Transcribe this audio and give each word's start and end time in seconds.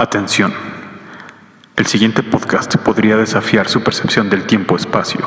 Atención. 0.00 0.54
El 1.74 1.86
siguiente 1.86 2.22
podcast 2.22 2.76
podría 2.76 3.16
desafiar 3.16 3.68
su 3.68 3.82
percepción 3.82 4.30
del 4.30 4.46
tiempo-espacio. 4.46 5.18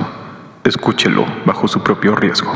Escúchelo 0.63 1.25
bajo 1.46 1.67
su 1.67 1.83
propio 1.83 2.16
riesgo. 2.16 2.54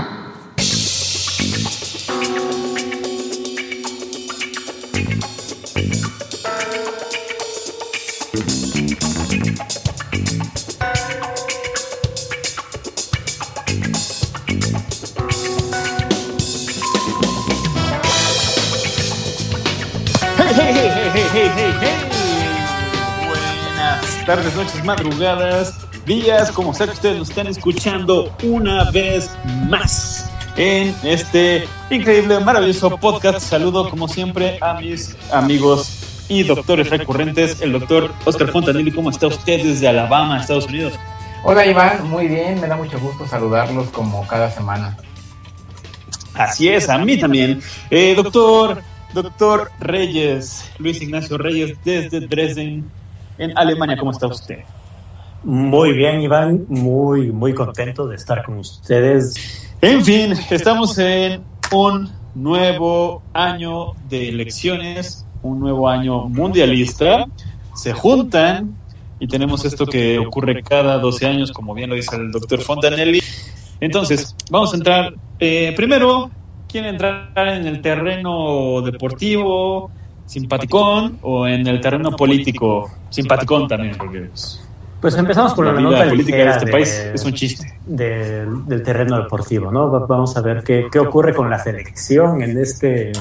Madrugadas, 24.85 25.73
días, 26.05 26.51
como 26.51 26.73
sea 26.73 26.85
que 26.85 26.93
ustedes 26.93 27.17
nos 27.17 27.29
están 27.29 27.47
escuchando 27.47 28.31
una 28.43 28.91
vez 28.91 29.29
más 29.67 30.29
en 30.55 30.95
este 31.03 31.67
increíble, 31.89 32.39
maravilloso 32.39 32.95
podcast. 32.97 33.39
Saludo, 33.39 33.89
como 33.89 34.07
siempre, 34.07 34.59
a 34.61 34.75
mis 34.75 35.15
amigos 35.33 36.25
y 36.29 36.43
doctores 36.43 36.89
recurrentes, 36.89 37.61
el 37.61 37.71
doctor 37.71 38.13
Oscar 38.25 38.51
Fontanelli. 38.51 38.91
¿Cómo 38.91 39.09
está 39.09 39.27
usted 39.27 39.63
desde 39.63 39.87
Alabama, 39.87 40.39
Estados 40.39 40.67
Unidos? 40.67 40.93
Hola 41.43 41.65
Iván, 41.65 42.07
muy 42.09 42.27
bien, 42.27 42.61
me 42.61 42.67
da 42.67 42.75
mucho 42.75 42.99
gusto 42.99 43.27
saludarlos 43.27 43.89
como 43.89 44.25
cada 44.27 44.49
semana. 44.51 44.97
Así 46.35 46.69
es, 46.69 46.89
a 46.89 46.97
mí 46.99 47.17
también. 47.17 47.61
Eh, 47.89 48.13
doctor, 48.15 48.81
doctor 49.13 49.71
Reyes, 49.79 50.69
Luis 50.77 51.01
Ignacio 51.01 51.37
Reyes, 51.37 51.77
desde 51.83 52.19
Dresden, 52.19 52.89
en 53.37 53.57
Alemania, 53.57 53.97
¿cómo 53.97 54.11
está 54.11 54.27
usted? 54.27 54.59
Muy 55.43 55.93
bien, 55.93 56.21
Iván, 56.21 56.65
muy, 56.69 57.31
muy 57.31 57.53
contento 57.53 58.07
de 58.07 58.15
estar 58.15 58.43
con 58.43 58.57
ustedes. 58.57 59.75
En 59.81 60.03
fin, 60.03 60.33
estamos 60.49 60.97
en 60.97 61.43
un 61.71 62.09
nuevo 62.33 63.21
año 63.33 63.93
de 64.09 64.29
elecciones, 64.29 65.25
un 65.43 65.59
nuevo 65.59 65.87
año 65.87 66.27
mundialista. 66.29 67.25
Se 67.75 67.93
juntan 67.93 68.75
y 69.19 69.27
tenemos 69.27 69.63
esto 69.65 69.85
que 69.85 70.17
ocurre 70.17 70.63
cada 70.63 70.97
12 70.97 71.27
años, 71.27 71.51
como 71.51 71.73
bien 71.73 71.89
lo 71.89 71.95
dice 71.95 72.15
el 72.15 72.31
doctor 72.31 72.61
Fontanelli. 72.61 73.21
Entonces, 73.79 74.35
vamos 74.49 74.73
a 74.73 74.77
entrar. 74.77 75.13
eh, 75.39 75.73
primero, 75.75 76.31
¿quieren 76.67 76.91
entrar 76.91 77.29
en 77.35 77.67
el 77.67 77.81
terreno 77.81 78.81
deportivo, 78.81 79.91
simpaticón, 80.25 81.19
o 81.21 81.47
en 81.47 81.65
el 81.67 81.79
terreno 81.81 82.11
político, 82.11 82.89
simpaticón 83.09 83.67
también? 83.67 83.95
Porque 83.97 84.21
pues, 84.21 84.61
Pues 85.01 85.15
empezamos 85.17 85.53
por 85.53 85.65
la 85.65 85.73
la, 85.73 85.79
vida 85.79 85.89
nota 85.91 86.09
política 86.09 86.37
de 86.37 86.49
este 86.49 86.67
país 86.71 86.89
es 87.13 87.23
un 87.25 87.33
chiste. 87.33 87.79
del- 87.85 88.65
del 88.65 88.81
terreno 88.81 89.21
deportivo, 89.21 89.71
¿no? 89.71 89.91
Va- 89.91 90.05
Vamos 90.07 90.35
a 90.35 90.41
ver 90.41 90.63
qué, 90.63 90.87
qué 90.91 90.99
ocurre 90.99 91.33
con 91.33 91.49
la 91.49 91.59
selección 91.59 92.41
en 92.41 92.57
este, 92.59 93.11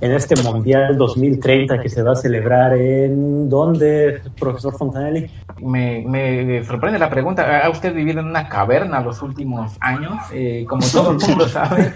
en 0.00 0.12
este 0.12 0.34
Mundial 0.42 0.96
2030 0.96 1.80
que 1.80 1.88
se 1.88 2.02
va 2.02 2.12
a 2.12 2.16
celebrar 2.16 2.74
en... 2.74 3.48
¿Dónde, 3.48 4.22
profesor 4.38 4.76
Fontanelli? 4.76 5.30
Me, 5.60 6.02
me 6.06 6.64
sorprende 6.64 6.98
la 6.98 7.10
pregunta, 7.10 7.60
¿ha 7.64 7.68
usted 7.68 7.94
vivido 7.94 8.20
en 8.20 8.26
una 8.26 8.48
caverna 8.48 9.00
los 9.00 9.20
últimos 9.20 9.76
años? 9.80 10.14
Eh, 10.32 10.64
como 10.66 10.82
todo 10.86 11.10
el 11.12 11.18
mundo 11.18 11.48
sabe, 11.48 11.92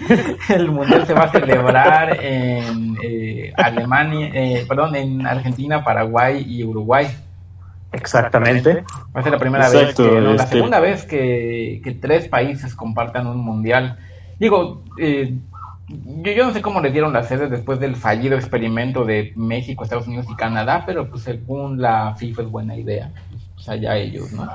el 0.50 0.70
Mundial 0.70 1.06
se 1.06 1.14
va 1.14 1.22
a 1.24 1.30
celebrar 1.30 2.18
en 2.22 2.96
eh, 3.02 3.52
Alemania, 3.56 4.30
eh, 4.34 4.64
perdón, 4.68 4.96
en 4.96 5.26
Argentina, 5.26 5.82
Paraguay 5.82 6.44
y 6.46 6.62
Uruguay. 6.62 7.06
Exactamente. 7.92 8.84
Va 9.16 9.20
a 9.20 9.22
ser 9.22 9.32
la 9.32 9.38
primera 9.38 9.66
Exacto, 9.66 10.02
vez, 10.02 10.12
que, 10.12 10.20
no, 10.20 10.32
la 10.34 10.42
este- 10.42 10.56
segunda 10.56 10.80
vez 10.80 11.04
que, 11.06 11.80
que 11.82 11.92
tres 11.92 12.28
países 12.28 12.74
compartan 12.74 13.26
un 13.26 13.38
mundial. 13.38 13.96
Digo, 14.38 14.82
eh, 14.98 15.38
yo, 15.88 16.32
yo 16.32 16.46
no 16.46 16.52
sé 16.52 16.62
cómo 16.62 16.80
le 16.80 16.90
dieron 16.90 17.12
las 17.12 17.28
sedes 17.28 17.50
después 17.50 17.78
del 17.78 17.96
fallido 17.96 18.36
experimento 18.36 19.04
de 19.04 19.32
México, 19.36 19.84
Estados 19.84 20.06
Unidos 20.06 20.26
y 20.30 20.36
Canadá, 20.36 20.84
pero 20.86 21.08
pues 21.08 21.22
según 21.22 21.80
la 21.80 22.14
FIFA 22.16 22.42
es 22.42 22.50
buena 22.50 22.76
idea. 22.76 23.10
Pues 23.54 23.68
allá 23.68 23.96
ellos, 23.96 24.32
¿no? 24.32 24.48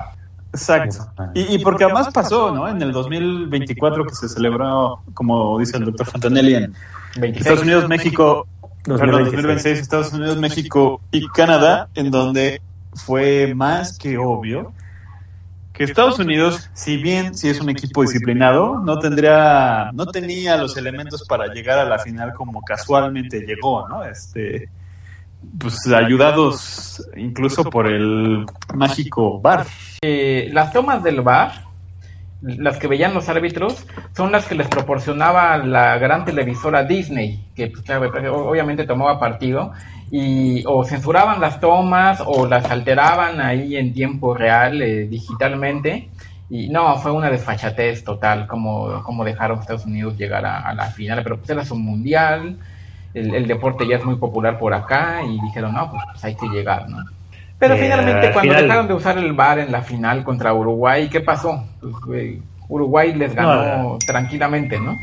Exacto. 0.52 1.12
Y, 1.36 1.56
y 1.56 1.60
porque 1.60 1.84
además 1.84 2.10
pasó, 2.12 2.52
¿no? 2.52 2.68
En 2.68 2.82
el 2.82 2.92
2024 2.92 4.06
que 4.06 4.16
se 4.16 4.28
celebró, 4.28 5.02
como 5.14 5.60
dice 5.60 5.78
el 5.78 5.86
doctor 5.86 6.08
Fontanelli, 6.08 6.56
en 6.56 6.74
26. 7.18 7.38
Estados 7.38 7.62
Unidos, 7.62 7.88
México, 7.88 8.48
perdón, 8.84 9.26
2026. 9.26 9.34
2026, 9.34 9.80
Estados 9.80 10.14
Unidos, 10.14 10.38
México 10.38 11.02
y 11.12 11.28
Canadá, 11.28 11.90
en 11.94 12.10
donde 12.10 12.62
fue 12.96 13.54
más 13.54 13.98
que 13.98 14.18
obvio 14.18 14.74
que 15.74 15.84
Estados 15.84 16.20
Unidos, 16.20 16.70
si 16.74 16.98
bien 16.98 17.36
si 17.36 17.50
es 17.50 17.62
un 17.62 17.70
equipo 17.70 18.02
disciplinado, 18.02 18.80
no 18.80 19.00
tendría, 19.00 19.92
no 19.94 20.08
tenía 20.08 20.58
los 20.58 20.76
elementos 20.78 21.26
para 21.28 21.48
llegar 21.54 21.80
a 21.80 21.86
la 21.86 22.00
final 22.00 22.34
como 22.34 22.62
casualmente 22.62 23.42
llegó, 23.42 23.88
¿no? 23.88 24.04
Este, 24.04 24.70
pues 25.58 25.88
ayudados 25.88 27.08
incluso 27.16 27.64
por 27.64 27.88
el 27.88 28.46
mágico 28.74 29.40
bar. 29.40 29.66
Eh, 30.02 30.50
las 30.52 30.74
tomas 30.74 31.04
del 31.04 31.22
VAR, 31.22 31.69
las 32.42 32.78
que 32.78 32.88
veían 32.88 33.14
los 33.14 33.28
árbitros, 33.28 33.86
son 34.16 34.32
las 34.32 34.46
que 34.46 34.56
les 34.56 34.68
proporcionaba 34.68 35.58
la 35.58 35.98
gran 35.98 36.24
televisora 36.24 36.84
Disney, 36.84 37.48
que 37.56 37.68
pues, 37.68 37.84
claro, 37.84 38.10
obviamente 38.48 38.86
tomaba 38.86 39.20
partido, 39.20 39.72
y 40.12 40.64
o 40.66 40.84
censuraban 40.84 41.42
las 41.42 41.60
tomas 41.60 42.22
o 42.26 42.48
las 42.48 42.70
alteraban 42.72 43.42
ahí 43.42 43.76
en 43.76 43.94
tiempo 43.94 44.34
real, 44.34 44.82
eh, 44.82 45.08
digitalmente. 45.08 46.10
Y 46.50 46.70
no, 46.70 46.96
fue 46.98 47.12
una 47.12 47.30
desfachatez 47.30 48.04
total, 48.04 48.48
como, 48.48 49.04
como 49.04 49.24
dejaron 49.24 49.60
Estados 49.60 49.86
Unidos 49.86 50.18
llegar 50.18 50.46
a, 50.46 50.62
a 50.62 50.74
la 50.74 50.86
final, 50.86 51.22
pero 51.22 51.38
pues 51.38 51.50
era 51.52 51.64
su 51.64 51.76
mundial, 51.76 52.58
el, 53.14 53.36
el 53.36 53.48
deporte 53.48 53.88
ya 53.88 53.98
es 53.98 54.06
muy 54.06 54.16
popular 54.16 54.58
por 54.58 54.74
acá, 54.74 55.22
y 55.24 55.40
dijeron, 55.42 55.74
no, 55.74 55.92
pues, 55.92 56.02
pues 56.12 56.26
hay 56.26 56.36
que 56.36 56.48
llegar, 56.48 56.90
¿no? 56.90 57.04
Pero 57.60 57.74
Eh, 57.76 57.78
finalmente, 57.78 58.28
al 58.28 58.34
cuando 58.34 58.52
final- 58.54 58.64
dejaron 58.64 58.88
de 58.88 58.94
usar 58.94 59.18
el 59.18 59.34
VAR 59.34 59.60
en 59.60 59.72
la 59.72 59.82
final 59.82 60.24
contra 60.24 60.54
Uruguay, 60.54 61.10
¿qué 61.10 61.20
pasó? 61.20 61.66
Pues, 62.06 62.38
Uruguay 62.70 63.14
les 63.14 63.36
ganó 63.36 63.84
No, 63.94 63.98
tranquilamente, 64.06 64.80
¿no? 64.80 64.98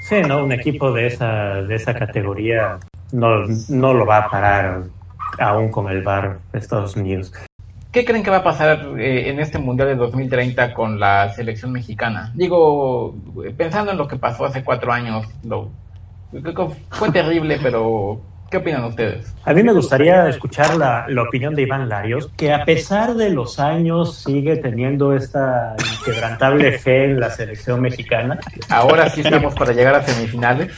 Sí, 0.00 0.22
¿no? 0.26 0.42
Un 0.44 0.52
equipo 0.52 0.92
de 0.92 1.06
esa, 1.06 1.54
de 1.62 1.74
esa 1.74 1.94
categoría 1.94 2.78
no, 3.12 3.44
no 3.68 3.92
lo 3.94 4.06
va 4.06 4.18
a 4.18 4.28
parar 4.30 4.82
aún 5.38 5.70
con 5.70 5.88
el 5.90 6.02
VAR 6.02 6.38
de 6.52 6.58
Estados 6.58 6.96
Unidos. 6.96 7.32
¿Qué 7.92 8.06
creen 8.06 8.22
que 8.22 8.30
va 8.30 8.38
a 8.38 8.42
pasar 8.42 8.88
eh, 8.98 9.28
en 9.28 9.38
este 9.38 9.58
Mundial 9.58 9.88
de 9.88 9.96
2030 9.96 10.72
con 10.72 10.98
la 10.98 11.28
selección 11.34 11.72
mexicana? 11.72 12.32
Digo, 12.34 13.14
pensando 13.56 13.92
en 13.92 13.98
lo 13.98 14.08
que 14.08 14.16
pasó 14.16 14.46
hace 14.46 14.64
cuatro 14.64 14.92
años, 14.92 15.26
lo, 15.44 15.68
fue 16.90 17.10
terrible, 17.10 17.58
pero 17.62 18.22
¿qué 18.52 18.58
opinan 18.58 18.84
ustedes? 18.84 19.34
A 19.44 19.54
mí 19.54 19.62
me 19.62 19.72
gustaría 19.72 20.28
escuchar 20.28 20.76
la, 20.76 21.06
la 21.08 21.22
opinión 21.22 21.54
de 21.54 21.62
Iván 21.62 21.88
Larios, 21.88 22.28
que 22.36 22.52
a 22.52 22.64
pesar 22.64 23.14
de 23.14 23.30
los 23.30 23.58
años 23.58 24.18
sigue 24.18 24.56
teniendo 24.56 25.16
esta 25.16 25.74
inquebrantable 25.98 26.78
fe 26.78 27.06
en 27.06 27.18
la 27.18 27.30
selección 27.30 27.80
mexicana. 27.80 28.38
Ahora 28.68 29.08
sí 29.08 29.22
estamos 29.22 29.54
para 29.54 29.72
llegar 29.72 29.94
a 29.94 30.06
semifinales. 30.06 30.70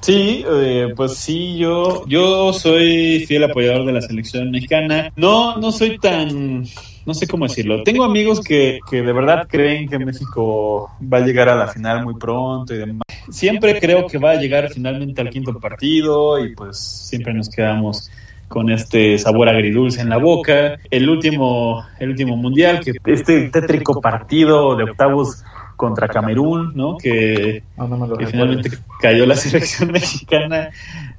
Sí, 0.00 0.44
eh, 0.48 0.92
pues 0.96 1.16
sí, 1.16 1.56
yo, 1.56 2.04
yo 2.06 2.52
soy 2.52 3.24
fiel 3.26 3.44
apoyador 3.44 3.86
de 3.86 3.92
la 3.92 4.00
selección 4.00 4.50
mexicana. 4.50 5.12
No, 5.14 5.56
no 5.56 5.70
soy 5.70 5.98
tan, 5.98 6.64
no 7.06 7.14
sé 7.14 7.28
cómo 7.28 7.46
decirlo. 7.46 7.84
Tengo 7.84 8.04
amigos 8.04 8.40
que, 8.40 8.80
que 8.90 9.02
de 9.02 9.12
verdad 9.12 9.46
creen 9.48 9.88
que 9.88 9.98
México 9.98 10.90
va 11.00 11.18
a 11.18 11.20
llegar 11.20 11.48
a 11.48 11.54
la 11.54 11.68
final 11.68 12.04
muy 12.04 12.14
pronto 12.14 12.74
y 12.74 12.78
demás. 12.78 13.07
Siempre 13.30 13.78
creo 13.80 14.06
que 14.06 14.18
va 14.18 14.32
a 14.32 14.36
llegar 14.36 14.70
finalmente 14.70 15.20
al 15.20 15.30
quinto 15.30 15.58
partido 15.58 16.42
y 16.44 16.54
pues 16.54 16.78
siempre 16.78 17.32
nos 17.34 17.48
quedamos 17.48 18.10
con 18.48 18.70
este 18.70 19.18
sabor 19.18 19.48
agridulce 19.48 20.00
en 20.00 20.08
la 20.08 20.16
boca. 20.18 20.78
El 20.90 21.08
último, 21.10 21.84
el 21.98 22.10
último 22.10 22.36
mundial, 22.36 22.80
que 22.80 22.92
este 23.04 23.48
tétrico 23.50 24.00
partido 24.00 24.74
de 24.76 24.84
octavos 24.84 25.42
contra 25.76 26.08
Camerún, 26.08 26.72
¿no? 26.74 26.96
Que 26.96 27.62
No, 27.76 27.86
no 27.86 27.96
me 27.98 28.08
lo 28.08 28.16
que 28.16 28.24
recuerdo. 28.24 28.30
finalmente 28.54 28.70
cayó 29.00 29.26
la 29.26 29.36
selección 29.36 29.92
mexicana. 29.92 30.70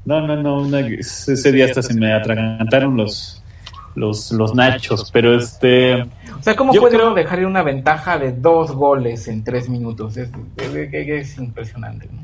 No, 0.06 0.26
no, 0.26 0.36
no, 0.42 0.62
una- 0.62 0.80
ese 0.80 1.52
día 1.52 1.66
hasta 1.66 1.82
se 1.84 1.94
me 1.94 2.12
atragantaron 2.14 2.98
los, 2.98 3.44
los, 3.96 4.32
los 4.32 4.56
nachos, 4.56 5.10
pero 5.14 5.36
este... 5.38 6.06
O 6.40 6.44
sea, 6.44 6.56
¿cómo 6.56 6.74
Yo 6.74 6.82
puede 6.82 6.96
creo- 6.96 7.08
uno 7.08 7.16
dejar 7.16 7.40
ir 7.40 7.46
una 7.46 7.64
ventaja 7.64 8.18
de 8.18 8.32
dos 8.32 8.72
goles 8.72 9.28
en 9.28 9.44
tres 9.44 9.68
minutos? 9.70 10.16
Es, 10.18 10.30
es- 10.58 10.74
es- 10.74 10.94
es 10.94 11.38
impresionante, 11.38 12.08
¿no? 12.12 12.20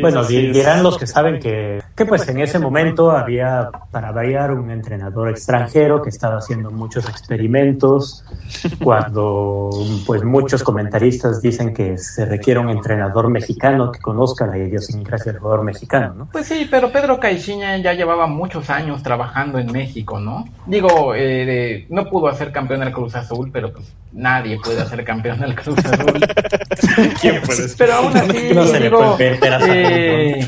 Bueno, 0.00 0.24
dirán 0.24 0.82
los 0.82 0.98
que 0.98 1.06
saben 1.06 1.38
que, 1.38 1.82
que 1.94 2.04
pues 2.06 2.28
en 2.28 2.40
ese 2.40 2.58
momento 2.58 3.10
había, 3.10 3.70
para 3.90 4.12
variar, 4.12 4.52
un 4.52 4.70
entrenador 4.70 5.30
extranjero 5.30 6.02
que 6.02 6.10
estaba 6.10 6.38
haciendo 6.38 6.70
muchos 6.70 7.08
experimentos, 7.08 8.24
cuando 8.82 9.70
pues 10.06 10.22
muchos 10.24 10.62
comentaristas 10.62 11.40
dicen 11.40 11.72
que 11.72 11.98
se 11.98 12.24
requiere 12.24 12.60
un 12.60 12.70
entrenador 12.70 13.30
mexicano 13.30 13.92
que 13.92 14.00
conozca 14.00 14.46
la 14.46 14.58
idiosincrasia 14.58 15.32
del 15.32 15.40
jugador 15.40 15.64
mexicano, 15.64 16.14
¿no? 16.14 16.28
Pues 16.32 16.46
sí, 16.46 16.66
pero 16.70 16.90
Pedro 16.90 17.18
Caixinha 17.18 17.76
ya 17.78 17.92
llevaba 17.92 18.26
muchos 18.26 18.70
años 18.70 19.02
trabajando 19.02 19.58
en 19.58 19.70
México, 19.72 20.20
¿no? 20.20 20.46
Digo, 20.66 21.14
eh, 21.14 21.86
no 21.90 22.08
pudo 22.08 22.28
hacer 22.28 22.52
campeón 22.52 22.80
del 22.80 22.92
Cruz 22.92 23.14
Azul, 23.14 23.50
pero 23.52 23.72
pues 23.72 23.94
nadie 24.16 24.58
puede 24.62 24.80
hacer 24.80 25.04
campeón 25.04 25.38
del 25.38 25.54
Cruz 25.54 25.78
Azul. 25.84 26.20
¿Quién 27.20 27.40
puede 27.42 27.68
Pero 27.76 27.92
aún 27.94 28.16
así, 28.16 28.50
no 28.54 28.66
se 28.66 28.80
digo, 28.80 29.16
le 29.18 29.36
puede 29.36 30.38
eh, 30.40 30.46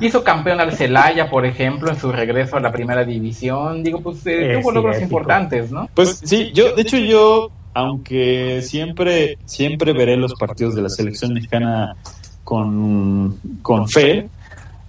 hizo 0.00 0.22
campeón 0.22 0.60
al 0.60 0.72
Celaya, 0.72 1.28
por 1.30 1.46
ejemplo, 1.46 1.90
en 1.90 1.98
su 1.98 2.12
regreso 2.12 2.56
a 2.56 2.60
la 2.60 2.70
primera 2.70 3.04
división. 3.04 3.82
Digo, 3.82 4.00
pues 4.00 4.26
eh, 4.26 4.58
tuvo 4.60 4.72
logros 4.72 5.00
importantes, 5.00 5.70
¿no? 5.70 5.88
Pues 5.94 6.20
sí, 6.22 6.50
yo, 6.52 6.74
de 6.74 6.82
hecho, 6.82 6.98
yo, 6.98 7.50
aunque 7.74 8.60
siempre, 8.62 9.38
siempre 9.46 9.92
veré 9.92 10.16
los 10.16 10.34
partidos 10.34 10.74
de 10.74 10.82
la 10.82 10.90
selección 10.90 11.32
mexicana 11.32 11.96
con, 12.44 13.38
con 13.62 13.88
fe, 13.88 14.28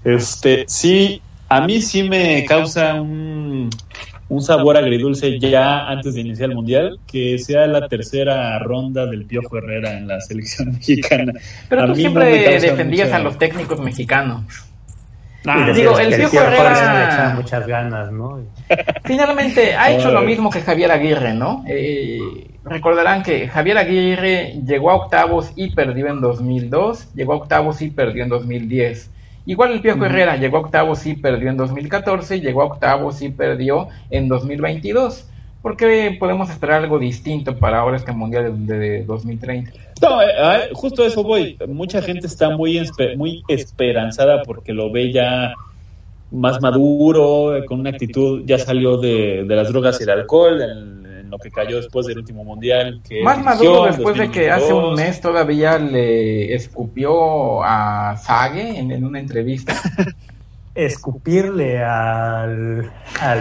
este, 0.03 0.65
sí, 0.67 1.21
a 1.49 1.61
mí 1.61 1.81
sí 1.81 2.03
me 2.03 2.45
causa 2.45 3.01
un, 3.01 3.69
un 4.29 4.41
sabor 4.41 4.77
agridulce 4.77 5.39
ya 5.39 5.87
antes 5.87 6.15
de 6.15 6.21
iniciar 6.21 6.49
el 6.49 6.55
mundial, 6.55 6.99
que 7.07 7.37
sea 7.39 7.65
la 7.67 7.87
tercera 7.87 8.59
ronda 8.59 9.05
del 9.05 9.25
Piojo 9.25 9.57
Herrera 9.57 9.97
en 9.97 10.07
la 10.07 10.19
selección 10.19 10.71
mexicana. 10.73 11.33
Pero 11.69 11.87
tú 11.87 11.95
siempre 11.95 12.59
defendías 12.59 13.11
a 13.11 13.19
los 13.19 13.37
técnicos 13.37 13.79
mexicanos. 13.79 14.43
digo, 15.73 15.97
el, 15.97 16.15
Piojo 16.15 16.41
Herrera 16.41 17.33
muchas 17.35 17.65
ganas, 17.65 18.11
¿no? 18.11 18.39
Finalmente 19.05 19.75
ha 19.75 19.91
hecho 19.91 20.11
lo 20.11 20.21
mismo 20.21 20.49
que 20.49 20.61
Javier 20.61 20.91
Aguirre, 20.91 21.33
¿no? 21.33 21.63
Eh, 21.67 22.19
recordarán 22.65 23.23
que 23.23 23.47
Javier 23.47 23.77
Aguirre 23.77 24.55
llegó 24.65 24.91
a 24.91 24.95
octavos 24.95 25.51
y 25.55 25.71
perdió 25.71 26.07
en 26.07 26.19
2002, 26.19 27.13
llegó 27.13 27.33
a 27.33 27.37
octavos 27.37 27.81
y 27.81 27.91
perdió 27.91 28.23
en 28.23 28.29
2010. 28.29 29.11
Igual 29.47 29.71
el 29.71 29.81
Piojo 29.81 30.03
Herrera 30.03 30.35
llegó 30.35 30.57
a 30.57 30.59
octavos 30.59 31.05
y 31.05 31.15
perdió 31.15 31.49
en 31.49 31.55
2014, 31.55 32.41
llegó 32.41 32.63
a 32.63 32.65
octavos 32.65 33.21
y 33.21 33.29
perdió 33.29 33.87
en 34.09 34.27
2022. 34.27 35.25
¿Por 35.61 35.77
qué 35.77 36.17
podemos 36.19 36.49
esperar 36.49 36.83
algo 36.83 36.99
distinto 36.99 37.55
para 37.55 37.79
ahora 37.79 37.95
este 37.95 38.11
Mundial 38.11 38.67
de, 38.67 39.05
2030? 39.05 39.71
No, 40.01 40.21
eh, 40.21 40.69
justo 40.73 41.05
eso 41.05 41.23
voy. 41.23 41.57
Mucha 41.65 42.01
gente 42.01 42.27
está 42.27 42.49
muy, 42.49 42.85
muy 43.15 43.41
esperanzada 43.47 44.43
porque 44.43 44.73
lo 44.73 44.91
ve 44.91 45.13
ya 45.13 45.53
más 46.29 46.61
maduro, 46.61 47.63
con 47.67 47.79
una 47.79 47.91
actitud, 47.91 48.43
ya 48.45 48.59
salió 48.59 48.97
de, 48.97 49.45
las 49.47 49.69
drogas 49.69 49.97
y 50.01 50.03
el 50.03 50.09
alcohol, 50.09 51.06
lo 51.29 51.37
que 51.39 51.51
cayó 51.51 51.77
después 51.77 52.05
del 52.05 52.19
último 52.19 52.43
mundial. 52.43 53.01
Que 53.07 53.23
Más 53.23 53.43
maduro 53.43 53.85
después 53.85 54.17
de 54.17 54.29
que 54.29 54.49
hace 54.49 54.73
un 54.73 54.95
mes 54.95 55.21
todavía 55.21 55.77
le 55.77 56.53
escupió 56.53 57.63
a 57.63 58.17
Sage 58.17 58.79
en, 58.79 59.03
una 59.03 59.19
entrevista. 59.19 59.75
Escupirle 60.75 61.83
al, 61.83 62.91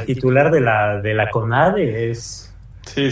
titular 0.07 0.51
de 0.51 0.61
la, 0.61 1.01
de 1.03 1.13
la 1.13 1.29
CONADE 1.31 2.11
es 2.11 2.55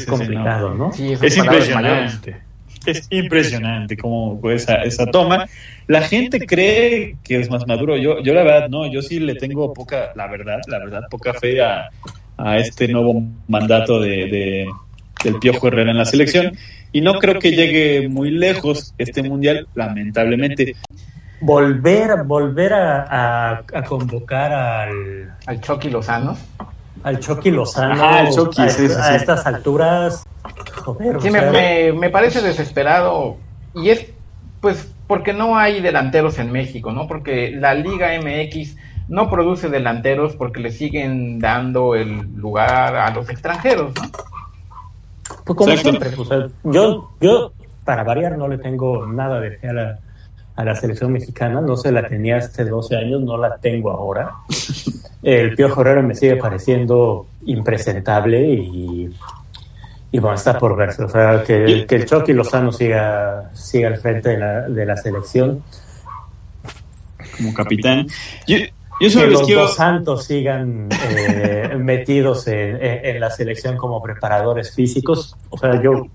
complicado, 0.08 0.74
¿no? 0.74 0.90
es 0.90 1.36
impresionante. 1.36 2.42
Es 2.86 3.06
impresionante 3.10 3.96
como 3.96 4.38
esa, 4.50 4.82
esa 4.82 5.06
toma. 5.06 5.46
La 5.86 6.02
gente 6.02 6.46
cree 6.46 7.16
que 7.24 7.40
es 7.40 7.50
más 7.50 7.66
maduro. 7.66 7.96
Yo, 7.96 8.20
yo 8.20 8.34
la 8.34 8.42
verdad 8.42 8.68
no, 8.68 8.90
yo 8.90 9.00
sí 9.00 9.20
le 9.20 9.34
tengo 9.34 9.72
poca, 9.72 10.12
la 10.14 10.26
verdad, 10.26 10.60
la 10.66 10.78
verdad, 10.78 11.02
poca 11.10 11.32
fe 11.32 11.62
a, 11.62 11.88
a 12.44 12.58
este 12.58 12.86
nuevo 12.88 13.22
mandato 13.48 13.98
de, 13.98 14.68
del 15.24 15.38
Piojo 15.40 15.68
Herrera 15.68 15.92
en 15.92 15.98
la 15.98 16.04
selección. 16.04 16.56
Y 16.92 17.00
no 17.00 17.14
creo 17.14 17.40
que 17.40 17.52
llegue 17.52 18.08
muy 18.08 18.30
lejos 18.30 18.94
este 18.98 19.22
mundial, 19.22 19.66
lamentablemente. 19.74 20.76
Volver, 21.40 22.22
volver 22.24 22.74
a, 22.74 23.64
convocar 23.88 24.52
al, 24.52 25.34
al 25.46 25.60
Chucky 25.60 25.88
Lozano. 25.88 26.36
Al 27.02 27.18
Chucky 27.18 27.50
Lozano. 27.50 28.04
a, 28.04 28.28
estas 29.16 29.46
alturas. 29.46 30.24
Joder, 30.84 31.94
me, 31.94 32.10
parece 32.10 32.42
desesperado. 32.42 33.38
Y 33.74 33.88
es, 33.88 34.06
pues, 34.60 34.92
porque 35.06 35.32
no 35.32 35.56
hay 35.56 35.80
delanteros 35.80 36.38
en 36.38 36.52
México, 36.52 36.92
¿no? 36.92 37.08
Porque 37.08 37.50
la 37.50 37.74
Liga 37.74 38.10
MX 38.20 38.76
no 39.08 39.30
produce 39.30 39.68
delanteros 39.68 40.36
porque 40.36 40.60
le 40.60 40.70
siguen 40.70 41.38
dando 41.38 41.94
el 41.94 42.34
lugar 42.36 42.96
a 42.96 43.10
los 43.10 43.28
extranjeros, 43.28 43.92
¿no? 43.94 44.02
Pues 45.44 45.56
como 45.56 45.76
siempre, 45.76 46.10
yo, 46.64 47.10
yo, 47.20 47.52
para 47.84 48.02
variar, 48.02 48.38
no 48.38 48.48
le 48.48 48.58
tengo 48.58 49.06
nada 49.06 49.40
de 49.40 49.52
fe 49.52 49.68
a 49.68 49.72
la, 49.72 49.98
a 50.56 50.64
la 50.64 50.74
selección 50.74 51.12
mexicana, 51.12 51.60
no 51.60 51.76
se 51.76 51.92
la 51.92 52.06
tenía 52.06 52.36
hace 52.38 52.64
12 52.64 52.96
años, 52.96 53.22
no 53.22 53.36
la 53.36 53.56
tengo 53.58 53.90
ahora. 53.90 54.32
El 55.22 55.54
Pío 55.54 55.66
Herrera 55.66 56.02
me 56.02 56.14
sigue 56.14 56.36
pareciendo 56.36 57.26
impresentable 57.46 58.40
y, 58.46 59.10
y 60.12 60.18
bueno, 60.18 60.36
está 60.36 60.58
por 60.58 60.76
verse. 60.76 61.02
O 61.02 61.08
sea, 61.08 61.42
que, 61.42 61.86
que 61.88 61.96
el 61.96 62.06
Chucky 62.06 62.32
Lozano 62.32 62.70
siga, 62.70 63.50
siga 63.52 63.88
al 63.88 63.96
frente 63.96 64.30
de 64.30 64.38
la, 64.38 64.60
de 64.62 64.86
la 64.86 64.96
selección. 64.96 65.62
Como 67.36 67.52
capitán. 67.52 68.06
Yo, 68.46 68.58
que 68.98 69.26
los 69.26 69.46
dos 69.46 69.74
santos 69.74 70.24
sigan 70.24 70.88
eh, 70.90 71.76
metidos 71.78 72.46
en, 72.46 73.20
la 73.20 73.30
selección 73.30 73.76
como 73.76 74.02
preparadores 74.02 74.74
físicos. 74.74 75.36
O 75.50 75.58
sea, 75.58 75.82
yo 75.82 76.06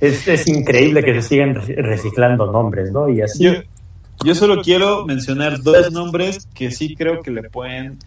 es, 0.00 0.48
increíble 0.48 1.04
que 1.04 1.14
se 1.20 1.28
sigan 1.28 1.54
reciclando 1.54 2.50
nombres, 2.50 2.90
¿no? 2.90 3.08
Y 3.08 3.22
así. 3.22 3.48
Yo, 4.24 4.34
solo 4.34 4.62
quiero 4.62 5.06
mencionar 5.06 5.62
dos 5.62 5.90
nombres 5.92 6.46
que 6.54 6.70
sí 6.70 6.94
creo 6.94 7.22
que 7.22 7.30
le 7.30 7.48
pueden 7.48 7.98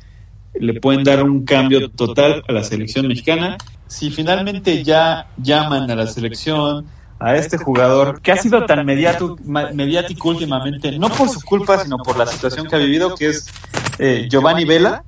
le 0.53 0.79
pueden 0.79 1.03
dar 1.03 1.23
un 1.23 1.45
cambio 1.45 1.89
total 1.89 2.43
a 2.47 2.51
la 2.51 2.63
selección 2.63 3.07
mexicana. 3.07 3.57
Si 3.87 4.11
finalmente 4.11 4.83
ya 4.83 5.27
llaman 5.37 5.89
a 5.89 5.95
la 5.95 6.05
selección 6.05 6.85
a 7.19 7.35
este 7.35 7.57
jugador 7.57 8.21
que 8.21 8.31
ha 8.31 8.37
sido 8.37 8.65
tan 8.65 8.85
mediático, 8.85 9.37
mediático 9.43 10.29
últimamente, 10.29 10.91
no 10.99 11.09
por 11.09 11.29
su 11.29 11.41
culpa, 11.41 11.79
sino 11.79 11.97
por 11.97 12.17
la 12.17 12.27
situación 12.27 12.67
que 12.67 12.75
ha 12.75 12.79
vivido, 12.79 13.15
que 13.15 13.29
es 13.29 13.47
eh, 13.99 14.27
Giovanni 14.29 14.65
Vela. 14.65 15.03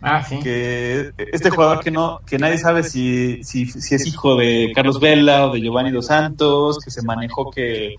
Ah, 0.00 0.22
sí. 0.22 0.38
Que 0.38 1.12
este 1.32 1.50
jugador 1.50 1.80
que 1.80 1.90
no, 1.90 2.20
que 2.24 2.38
nadie 2.38 2.58
sabe 2.58 2.84
si, 2.84 3.42
si, 3.42 3.66
si, 3.66 3.94
es 3.96 4.06
hijo 4.06 4.36
de 4.36 4.70
Carlos 4.74 5.00
Vela 5.00 5.46
o 5.46 5.52
de 5.52 5.60
Giovanni 5.60 5.90
Dos 5.90 6.06
Santos, 6.06 6.78
que 6.78 6.90
se 6.90 7.02
manejó 7.02 7.50
que, 7.50 7.96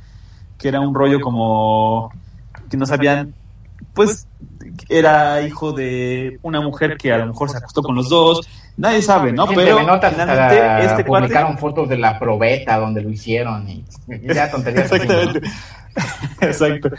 que 0.57 0.67
era 0.69 0.79
un 0.79 0.95
rollo 0.95 1.19
como 1.19 2.11
que 2.69 2.77
no 2.77 2.85
sabían, 2.85 3.33
pues 3.93 4.27
era 4.87 5.41
hijo 5.41 5.73
de 5.73 6.39
una 6.41 6.61
mujer 6.61 6.97
que 6.97 7.11
a 7.11 7.17
lo 7.17 7.27
mejor 7.27 7.49
se 7.49 7.57
acostó 7.57 7.81
con 7.81 7.95
los 7.95 8.07
dos, 8.07 8.47
nadie 8.77 9.01
sabe, 9.01 9.31
¿no? 9.33 9.45
Pero 9.47 9.79
finalmente 9.79 10.85
este 10.85 11.03
publicaron 11.03 11.57
fotos 11.57 11.89
de 11.89 11.97
la 11.97 12.17
probeta 12.17 12.77
donde 12.77 13.01
lo 13.01 13.09
hicieron 13.09 13.67
y 13.67 13.83
ya 14.33 14.49
tonterías. 14.49 14.91
Exactamente. 14.91 15.49
Exacto. 16.41 16.89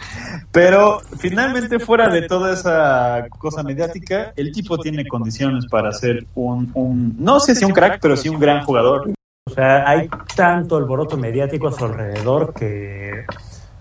Pero 0.52 1.00
finalmente, 1.18 1.78
fuera 1.78 2.08
de 2.08 2.22
toda 2.22 2.52
esa 2.52 3.26
cosa 3.38 3.62
mediática, 3.62 4.32
el 4.36 4.52
tipo 4.52 4.78
tiene 4.78 5.06
condiciones 5.06 5.66
para 5.66 5.92
ser 5.92 6.26
un, 6.34 7.16
no 7.18 7.40
sé 7.40 7.54
si 7.54 7.64
un 7.64 7.72
crack, 7.72 7.98
pero 8.00 8.16
sí 8.16 8.28
un 8.28 8.38
gran 8.38 8.64
jugador. 8.64 9.10
O 9.46 9.50
sea, 9.52 9.88
hay 9.88 10.08
tanto 10.36 10.76
alboroto 10.76 11.16
mediático 11.16 11.68
a 11.68 11.72
su 11.72 11.84
alrededor 11.84 12.54
que 12.54 13.24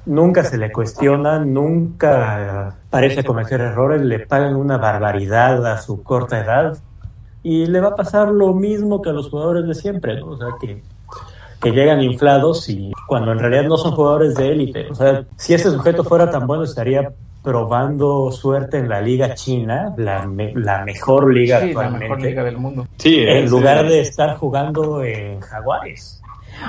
nunca 0.06 0.44
se 0.44 0.58
le 0.58 0.72
cuestiona, 0.72 1.40
nunca 1.40 2.76
parece 2.90 3.24
cometer 3.24 3.62
errores, 3.62 4.02
le 4.02 4.26
pagan 4.26 4.56
una 4.56 4.78
barbaridad 4.78 5.66
a 5.68 5.78
su 5.80 6.02
corta 6.02 6.40
edad 6.40 6.78
y 7.44 7.68
le 7.68 7.80
va 7.80 7.90
a 7.90 7.96
pasar 7.96 8.30
lo 8.30 8.54
mismo 8.54 9.02
que 9.02 9.10
a 9.10 9.14
los 9.14 9.30
jugadores 9.30 9.68
de 9.68 9.76
siempre, 9.76 10.20
¿no? 10.20 10.28
O 10.28 10.38
sea, 10.38 10.48
que 10.60 10.82
que 11.62 11.72
llegan 11.72 12.02
inflados 12.02 12.70
y 12.70 12.92
cuando 13.08 13.32
en 13.32 13.40
realidad 13.40 13.64
no 13.64 13.78
son 13.78 13.92
jugadores 13.92 14.36
de 14.36 14.52
élite. 14.52 14.88
O 14.90 14.96
sea, 14.96 15.24
si 15.36 15.54
ese 15.54 15.72
sujeto 15.72 16.04
fuera 16.04 16.30
tan 16.30 16.48
bueno, 16.48 16.64
estaría 16.64 17.12
probando 17.44 18.32
suerte 18.32 18.78
en 18.78 18.90
la 18.90 19.02
liga 19.02 19.34
china, 19.34 19.94
la, 19.98 20.30
la 20.56 20.84
mejor 20.84 21.34
liga 21.34 21.62
sí, 21.62 21.74
La 21.74 21.90
mejor 21.90 22.22
liga 22.22 22.44
del 22.44 22.58
mundo. 22.58 22.88
Sí, 22.98 23.24
en 23.26 23.50
lugar 23.50 23.88
de 23.88 24.02
estar 24.02 24.36
jugando 24.38 25.04
en 25.04 25.40
Jaguares. 25.40 26.22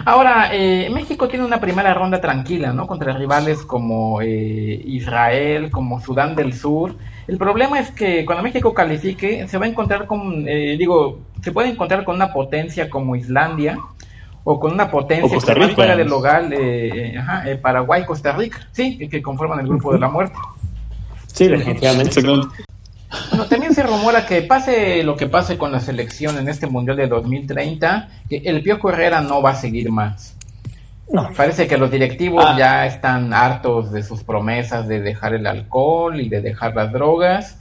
Ahora, 0.05 0.51
eh, 0.53 0.89
México 0.93 1.29
tiene 1.29 1.45
una 1.45 1.61
primera 1.61 1.93
ronda 1.95 2.21
tranquila, 2.21 2.73
¿no? 2.73 2.87
Contra 2.87 3.13
rivales 3.13 3.63
como 3.63 4.21
eh, 4.23 4.81
Israel, 4.85 5.71
como 5.71 6.01
Sudán 6.01 6.37
del 6.37 6.55
Sur. 6.55 6.95
El 7.27 7.39
problema 7.39 7.81
es 7.81 7.91
que 7.91 8.25
cuando 8.25 8.43
México 8.43 8.73
califique, 8.73 9.49
se 9.49 9.59
va 9.59 9.67
a 9.67 9.69
encontrar 9.69 10.07
con, 10.07 10.49
eh, 10.49 10.77
digo, 10.79 11.19
se 11.43 11.53
puede 11.53 11.71
encontrar 11.71 12.05
con 12.05 12.17
una 12.17 12.33
potencia 12.33 12.89
como 12.89 13.17
Islandia, 13.17 13.79
o 14.45 14.59
con 14.59 14.73
una 14.73 14.91
potencia 14.91 15.39
que 15.39 15.69
fuera 15.75 15.97
del 15.97 16.09
local, 16.09 16.53
eh, 16.53 17.15
eh, 17.47 17.57
Paraguay, 17.57 18.05
Costa 18.05 18.33
Rica, 18.33 18.69
sí, 18.73 18.97
que 19.09 19.23
conforman 19.23 19.61
el 19.61 19.67
grupo 19.67 19.93
de 19.93 19.99
la 19.99 20.09
muerte. 20.09 20.35
Sí, 21.27 21.47
definitivamente. 21.49 22.21
Bueno, 23.31 23.47
también 23.47 23.75
se 23.75 23.83
rumora 23.83 24.25
que 24.25 24.43
pase 24.43 25.03
lo 25.03 25.17
que 25.17 25.27
pase 25.27 25.59
con 25.59 25.73
la 25.73 25.81
selección 25.81 26.39
en 26.39 26.49
este 26.49 26.67
Mundial 26.67 26.97
de 26.97 27.09
2030, 27.09 28.09
que 28.29 28.37
el 28.45 28.63
Pío 28.63 28.79
Herrera 28.89 29.21
no 29.21 29.43
va 29.43 29.51
a 29.51 29.57
seguir 29.57 29.91
más. 29.91 30.37
No. 31.13 31.29
Parece 31.37 31.67
que 31.67 31.77
los 31.77 31.91
directivos 31.91 32.45
Ah. 32.47 32.57
ya 32.57 32.87
están 32.87 33.35
hartos 33.35 33.91
de 33.91 34.05
sus 34.05 34.23
promesas 34.23 34.87
de 34.87 35.01
dejar 35.01 35.35
el 35.35 35.47
alcohol 35.47 36.21
y 36.21 36.29
de 36.29 36.41
dejar 36.41 36.75
las 36.77 36.93
drogas. 36.93 37.59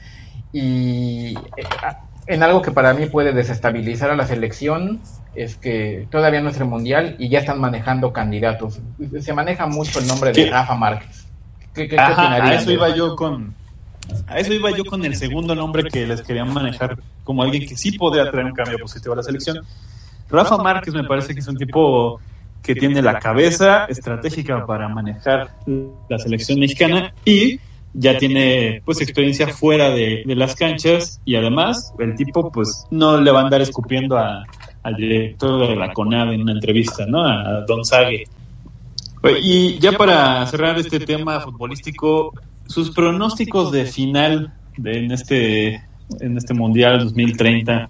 Y 0.53 1.33
eh, 1.57 1.63
en 2.29 2.43
algo 2.43 2.61
que 2.61 2.71
para 2.71 2.93
mí 2.93 3.07
puede 3.07 3.33
desestabilizar 3.33 4.11
a 4.11 4.15
la 4.15 4.27
selección 4.27 4.99
es 5.35 5.57
que 5.57 6.07
todavía 6.11 6.41
no 6.41 6.49
es 6.49 6.57
el 6.59 6.65
mundial 6.65 7.15
y 7.17 7.27
ya 7.27 7.39
están 7.39 7.59
manejando 7.59 8.13
candidatos. 8.13 8.79
Se 9.19 9.33
maneja 9.33 9.65
mucho 9.65 9.99
el 9.99 10.07
nombre 10.07 10.31
de 10.31 10.45
¿Qué? 10.45 10.49
Rafa 10.51 10.75
Márquez. 10.75 11.25
¿Qué, 11.73 11.87
qué- 11.87 11.97
Ajá, 11.99 12.35
a 12.35 12.53
eso 12.53 12.71
iba 12.71 12.95
yo 12.95 13.15
con 13.15 13.53
a 14.27 14.39
eso 14.39 14.53
iba 14.53 14.69
yo 14.71 14.85
con 14.85 15.03
el 15.05 15.15
segundo 15.15 15.55
nombre 15.55 15.83
que 15.89 16.05
les 16.05 16.21
quería 16.21 16.45
manejar 16.45 16.97
como 17.23 17.41
alguien 17.43 17.67
que 17.67 17.75
sí 17.75 17.91
podría 17.93 18.29
traer 18.29 18.45
un 18.45 18.53
cambio 18.53 18.77
positivo 18.79 19.13
a 19.13 19.17
la 19.17 19.23
selección. 19.23 19.59
Rafa 20.29 20.57
Márquez 20.57 20.93
me 20.93 21.03
parece 21.03 21.33
que 21.33 21.39
es 21.39 21.47
un 21.47 21.57
tipo 21.57 22.19
que 22.61 22.75
tiene 22.75 23.01
la 23.01 23.17
cabeza 23.19 23.85
estratégica 23.85 24.65
para 24.67 24.87
manejar 24.87 25.49
la 26.07 26.19
selección 26.19 26.59
mexicana 26.59 27.11
y 27.25 27.59
ya 27.93 28.17
tiene 28.17 28.81
pues 28.85 29.01
experiencia 29.01 29.47
fuera 29.47 29.89
de, 29.89 30.23
las 30.27 30.55
canchas 30.55 31.19
y 31.25 31.35
además 31.35 31.93
el 31.99 32.15
tipo 32.15 32.51
pues 32.51 32.85
no 32.91 33.19
le 33.19 33.31
va 33.31 33.41
a 33.41 33.43
andar 33.43 33.61
escupiendo 33.61 34.17
a- 34.17 34.45
al 34.83 34.95
director 34.95 35.67
de 35.67 35.75
la 35.75 35.91
CONAV 35.91 36.31
en 36.33 36.41
una 36.41 36.53
entrevista, 36.53 37.05
¿no? 37.05 37.25
A 37.25 37.65
Don 37.67 37.83
Sague. 37.83 38.25
Y 39.41 39.77
ya 39.79 39.91
para 39.93 40.45
cerrar 40.45 40.79
este 40.79 40.99
tema 41.01 41.41
futbolístico, 41.41 42.33
sus 42.65 42.91
pronósticos 42.91 43.71
de 43.71 43.85
final 43.85 44.53
de, 44.77 45.05
en 45.05 45.11
este 45.11 45.83
en 46.21 46.37
este 46.37 46.53
Mundial 46.53 47.03
2030. 47.03 47.89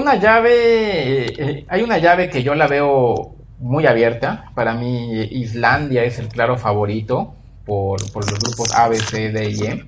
Una 0.00 0.16
llave, 0.16 1.26
eh, 1.26 1.64
hay 1.68 1.82
una 1.82 1.98
llave 1.98 2.28
que 2.28 2.42
yo 2.42 2.54
la 2.54 2.66
veo 2.66 3.36
muy 3.60 3.86
abierta. 3.86 4.50
Para 4.54 4.74
mí 4.74 5.20
Islandia 5.30 6.02
es 6.04 6.18
el 6.18 6.28
claro 6.28 6.58
favorito 6.58 7.35
por, 7.66 8.10
por 8.12 8.30
los 8.30 8.38
grupos 8.38 8.72
A, 8.74 8.88
B, 8.88 8.96
C, 8.98 9.30
D 9.30 9.50
y 9.50 9.62
E. 9.64 9.84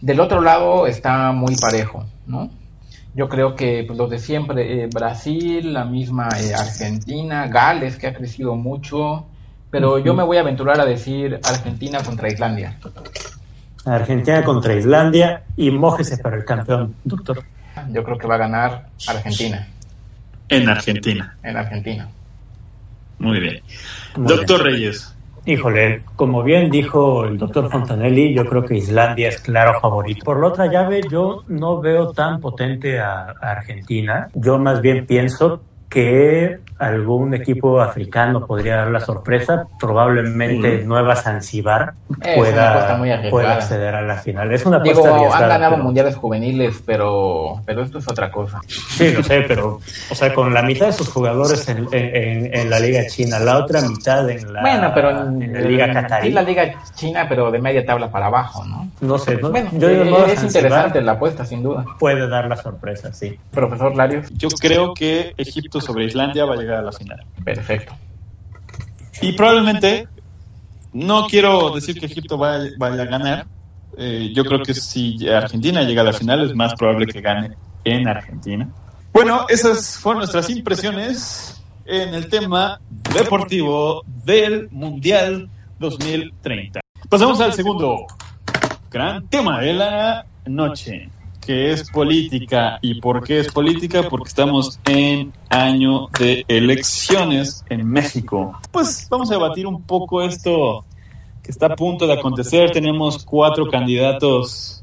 Del 0.00 0.20
otro 0.20 0.40
lado 0.40 0.86
está 0.86 1.32
muy 1.32 1.56
parejo, 1.56 2.06
¿no? 2.26 2.48
Yo 3.14 3.28
creo 3.28 3.54
que 3.56 3.82
pues, 3.86 3.98
los 3.98 4.08
de 4.10 4.18
siempre, 4.18 4.84
eh, 4.84 4.88
Brasil, 4.92 5.72
la 5.72 5.84
misma 5.84 6.28
eh, 6.38 6.54
Argentina, 6.54 7.48
Gales, 7.48 7.96
que 7.96 8.06
ha 8.06 8.14
crecido 8.14 8.54
mucho, 8.56 9.26
pero 9.70 9.98
yo 9.98 10.14
me 10.14 10.22
voy 10.22 10.36
a 10.36 10.40
aventurar 10.40 10.78
a 10.80 10.84
decir 10.84 11.40
Argentina 11.42 12.02
contra 12.02 12.28
Islandia. 12.30 12.78
Argentina 13.84 14.44
contra 14.44 14.74
Islandia 14.74 15.44
y 15.56 15.70
mójese 15.70 16.18
para 16.18 16.36
el 16.36 16.44
campeón, 16.44 16.94
doctor. 17.04 17.42
Yo 17.90 18.02
creo 18.04 18.18
que 18.18 18.26
va 18.26 18.34
a 18.36 18.38
ganar 18.38 18.88
Argentina, 19.06 19.68
En 20.48 20.68
Argentina. 20.68 21.36
en 21.42 21.56
Argentina. 21.56 22.08
Muy 23.18 23.40
bien. 23.40 23.60
Muy 24.16 24.28
Doctor 24.28 24.62
bien. 24.64 24.74
Reyes. 24.74 25.15
Híjole, 25.48 26.02
como 26.16 26.42
bien 26.42 26.70
dijo 26.70 27.24
el 27.24 27.38
doctor 27.38 27.70
Fontanelli, 27.70 28.34
yo 28.34 28.44
creo 28.46 28.64
que 28.64 28.76
Islandia 28.76 29.28
es 29.28 29.40
claro 29.40 29.78
favorito. 29.80 30.24
Por 30.24 30.40
la 30.40 30.48
otra 30.48 30.66
llave, 30.66 31.02
yo 31.08 31.44
no 31.46 31.80
veo 31.80 32.10
tan 32.12 32.40
potente 32.40 32.98
a, 32.98 33.32
a 33.40 33.50
Argentina. 33.52 34.28
Yo 34.34 34.58
más 34.58 34.80
bien 34.80 35.06
pienso 35.06 35.62
que 35.88 36.58
algún 36.78 37.34
equipo 37.34 37.80
africano 37.80 38.46
podría 38.46 38.76
dar 38.76 38.88
la 38.90 39.00
sorpresa. 39.00 39.66
Probablemente 39.80 40.84
Nueva 40.84 41.16
Zanzibar 41.16 41.94
Es 42.22 42.36
pueda, 42.36 43.00
pueda 43.30 43.54
acceder 43.54 43.94
a 43.94 44.02
la 44.02 44.16
final. 44.16 44.52
Es 44.52 44.64
una 44.66 44.78
Digo, 44.80 45.00
apuesta 45.00 45.08
han 45.10 45.16
arriesgada, 45.20 45.48
ganado 45.48 45.72
pero- 45.74 45.84
mundiales 45.84 46.16
juveniles, 46.16 46.82
pero, 46.84 47.60
pero 47.64 47.82
esto 47.82 47.98
es 47.98 48.08
otra 48.08 48.30
cosa. 48.30 48.60
Sí, 48.68 49.12
lo 49.12 49.22
sé, 49.22 49.42
pero, 49.48 49.80
o 50.10 50.14
sea, 50.14 50.32
con 50.34 50.52
la 50.52 50.62
mitad 50.62 50.86
de 50.86 50.92
sus 50.92 51.08
jugadores 51.08 51.68
en, 51.68 51.86
en- 51.92 52.54
en 52.54 52.70
la 52.70 52.78
Liga 52.80 53.06
China, 53.06 53.38
la 53.38 53.58
otra 53.58 53.80
mitad 53.82 54.28
en 54.30 54.52
la, 54.52 54.60
bueno, 54.60 54.90
pero 54.94 55.10
en 55.10 55.52
la 55.52 55.60
Liga 55.60 55.92
Qatarí. 55.92 56.28
Sí, 56.28 56.32
la 56.34 56.42
Liga 56.42 56.74
China, 56.94 57.26
pero 57.28 57.50
de 57.50 57.58
media 57.58 57.84
tabla 57.84 58.10
para 58.10 58.26
abajo, 58.26 58.64
¿no? 58.64 58.88
No 59.00 59.18
sé, 59.18 59.36
¿no? 59.36 59.50
Bueno, 59.50 59.70
yo 59.72 59.88
digo, 59.88 60.02
eh, 60.02 60.10
Nueva 60.10 60.26
es 60.26 60.40
Zanzibar 60.40 60.64
interesante 60.66 61.02
la 61.02 61.12
apuesta, 61.12 61.44
sin 61.44 61.62
duda. 61.62 61.84
Puede 61.98 62.28
dar 62.28 62.46
la 62.48 62.56
sorpresa, 62.56 63.12
sí. 63.12 63.38
Profesor 63.50 63.94
Larios, 63.96 64.28
Yo 64.30 64.48
creo 64.48 64.94
que 64.94 65.34
Egipto 65.36 65.80
sobre 65.80 66.04
Islandia 66.04 66.44
va 66.44 66.54
a 66.54 66.56
a 66.70 66.82
la 66.82 66.92
final. 66.92 67.24
perfecto. 67.44 67.94
Y 69.22 69.32
probablemente, 69.32 70.08
no 70.92 71.26
quiero 71.26 71.74
decir 71.74 71.98
que 71.98 72.06
Egipto 72.06 72.36
vaya, 72.36 72.70
vaya 72.78 73.02
a 73.02 73.06
ganar. 73.06 73.46
Eh, 73.96 74.32
yo 74.34 74.44
creo 74.44 74.62
que 74.62 74.74
si 74.74 75.26
Argentina 75.28 75.82
llega 75.82 76.02
a 76.02 76.04
la 76.04 76.12
final 76.12 76.44
es 76.44 76.54
más 76.54 76.74
probable 76.74 77.06
que 77.06 77.20
gane 77.20 77.56
en 77.84 78.06
Argentina. 78.06 78.68
Bueno, 79.12 79.46
esas 79.48 79.96
fueron 79.98 80.18
nuestras 80.18 80.50
impresiones 80.50 81.62
en 81.86 82.14
el 82.14 82.28
tema 82.28 82.80
deportivo 83.14 84.02
del 84.24 84.68
Mundial 84.70 85.48
2030. 85.78 86.80
Pasamos 87.08 87.40
al 87.40 87.54
segundo 87.54 88.06
gran 88.90 89.26
tema 89.28 89.60
de 89.60 89.72
la 89.72 90.26
noche, 90.46 91.08
que 91.46 91.70
es 91.72 91.88
política. 91.90 92.78
¿Y 92.82 93.00
por 93.00 93.22
qué 93.22 93.38
es 93.38 93.52
política? 93.52 94.02
Porque 94.08 94.28
estamos 94.28 94.80
en 94.86 95.32
año 95.48 96.08
de 96.18 96.44
elecciones 96.48 97.64
en 97.70 97.88
México. 97.88 98.58
Pues 98.72 99.06
vamos 99.08 99.30
a 99.30 99.34
debatir 99.34 99.66
un 99.66 99.82
poco 99.82 100.22
esto 100.22 100.84
que 101.42 101.52
está 101.52 101.66
a 101.66 101.76
punto 101.76 102.06
de 102.06 102.14
acontecer. 102.14 102.72
Tenemos 102.72 103.24
cuatro 103.24 103.68
candidatos 103.70 104.82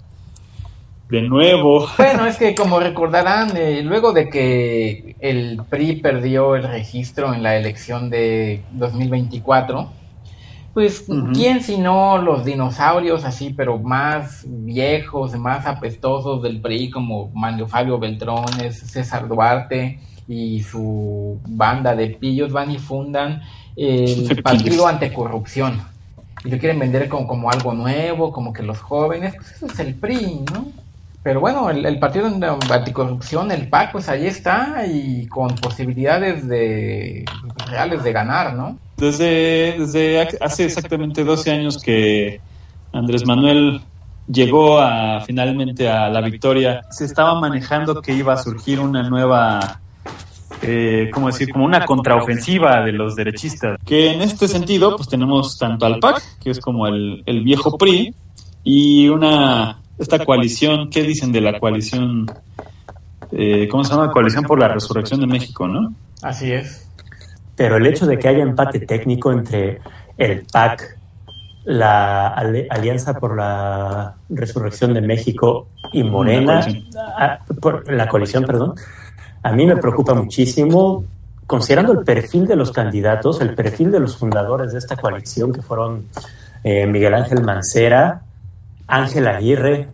de 1.09 1.21
nuevo. 1.21 1.87
Bueno, 1.97 2.25
es 2.25 2.37
que 2.37 2.55
como 2.55 2.79
recordarán, 2.79 3.55
eh, 3.57 3.81
luego 3.83 4.13
de 4.13 4.29
que 4.29 5.15
el 5.19 5.61
PRI 5.69 5.97
perdió 5.97 6.55
el 6.55 6.63
registro 6.63 7.33
en 7.33 7.43
la 7.43 7.57
elección 7.57 8.09
de 8.09 8.63
2024, 8.71 9.91
pues 10.73 11.05
Ujú. 11.07 11.33
quién 11.33 11.61
si 11.61 11.77
no 11.77 12.17
los 12.17 12.43
dinosaurios 12.45 13.25
así, 13.25 13.53
pero 13.55 13.77
más 13.77 14.43
viejos, 14.45 15.35
más 15.37 15.67
apestosos 15.67 16.41
del 16.41 16.61
PRI, 16.61 16.89
como 16.89 17.29
Mario 17.33 17.67
Fabio 17.67 17.99
Beltrones, 17.99 18.79
César 18.79 19.27
Duarte 19.27 19.99
y 20.27 20.63
su 20.63 21.39
banda 21.45 21.95
de 21.95 22.07
pillos 22.07 22.51
van 22.51 22.71
y 22.71 22.79
fundan 22.79 23.41
el. 23.75 24.41
Partido 24.41 24.87
Anticorrupción. 24.87 25.81
Y 26.43 26.49
lo 26.49 26.57
quieren 26.57 26.79
vender 26.79 27.07
como, 27.07 27.27
como 27.27 27.51
algo 27.51 27.73
nuevo, 27.73 28.31
como 28.31 28.51
que 28.51 28.63
los 28.63 28.79
jóvenes, 28.81 29.35
pues 29.35 29.51
eso 29.51 29.67
es 29.67 29.79
el 29.79 29.93
PRI, 29.95 30.43
¿no? 30.51 30.67
Pero 31.21 31.39
bueno, 31.39 31.69
el, 31.69 31.85
el 31.85 31.99
Partido 31.99 32.25
Anticorrupción, 32.27 33.51
el 33.51 33.69
PAC, 33.69 33.93
pues 33.93 34.09
ahí 34.09 34.27
está 34.27 34.85
y 34.85 35.27
con 35.27 35.55
posibilidades 35.55 36.45
de 36.49 37.23
reales 37.69 38.03
de 38.03 38.11
ganar, 38.11 38.55
¿no? 38.55 38.77
Desde, 39.03 39.75
desde 39.79 40.21
hace 40.39 40.63
exactamente 40.63 41.25
12 41.25 41.51
años 41.51 41.77
que 41.83 42.39
Andrés 42.93 43.25
Manuel 43.25 43.81
llegó 44.27 44.79
a, 44.79 45.19
finalmente 45.21 45.89
a 45.89 46.09
la 46.09 46.21
victoria, 46.21 46.81
se 46.89 47.03
estaba 47.03 47.37
manejando 47.37 48.01
que 48.01 48.13
iba 48.13 48.31
a 48.31 48.37
surgir 48.37 48.79
una 48.79 49.03
nueva, 49.09 49.81
eh, 50.61 51.09
¿cómo 51.13 51.27
decir? 51.27 51.49
Como 51.51 51.65
una 51.65 51.83
contraofensiva 51.85 52.81
de 52.81 52.93
los 52.93 53.15
derechistas. 53.17 53.77
Que 53.85 54.13
en 54.13 54.21
este 54.21 54.47
sentido, 54.47 54.95
pues 54.95 55.09
tenemos 55.09 55.57
tanto 55.57 55.85
al 55.85 55.99
PAC, 55.99 56.39
que 56.41 56.51
es 56.51 56.59
como 56.61 56.87
el, 56.87 57.23
el 57.25 57.43
viejo 57.43 57.77
PRI, 57.77 58.15
y 58.63 59.09
una 59.09 59.79
esta 59.97 60.23
coalición, 60.25 60.89
¿qué 60.89 61.03
dicen 61.03 61.33
de 61.33 61.41
la 61.41 61.59
coalición? 61.59 62.25
Eh, 63.31 63.67
¿Cómo 63.69 63.83
se 63.83 63.91
llama? 63.91 64.11
Coalición 64.11 64.43
por 64.43 64.59
la 64.59 64.69
Resurrección 64.69 65.19
de 65.19 65.27
México, 65.27 65.67
¿no? 65.67 65.93
Así 66.21 66.51
es. 66.51 66.87
Pero 67.55 67.77
el 67.77 67.85
hecho 67.85 68.05
de 68.05 68.17
que 68.17 68.27
haya 68.27 68.43
empate 68.43 68.79
técnico 68.79 69.31
entre 69.31 69.79
el 70.17 70.45
PAC, 70.51 70.97
la 71.65 72.27
Alianza 72.27 73.13
por 73.19 73.37
la 73.37 74.15
Resurrección 74.29 74.93
de 74.93 75.01
México 75.01 75.67
y 75.91 76.03
Morena, 76.03 76.55
La 76.55 76.61
coalición. 76.61 77.03
ah, 77.17 77.39
por 77.61 77.91
la 77.91 78.07
coalición, 78.07 78.43
perdón, 78.45 78.75
a 79.43 79.51
mí 79.51 79.65
me 79.65 79.77
preocupa 79.77 80.13
muchísimo, 80.13 81.05
considerando 81.47 81.93
el 81.93 82.03
perfil 82.03 82.47
de 82.47 82.55
los 82.55 82.71
candidatos, 82.71 83.39
el 83.41 83.53
perfil 83.53 83.91
de 83.91 83.99
los 83.99 84.17
fundadores 84.17 84.71
de 84.71 84.79
esta 84.79 84.95
coalición, 84.95 85.53
que 85.53 85.61
fueron 85.61 86.05
eh, 86.63 86.87
Miguel 86.87 87.13
Ángel 87.13 87.43
Mancera, 87.43 88.21
Ángel 88.87 89.27
Aguirre 89.27 89.87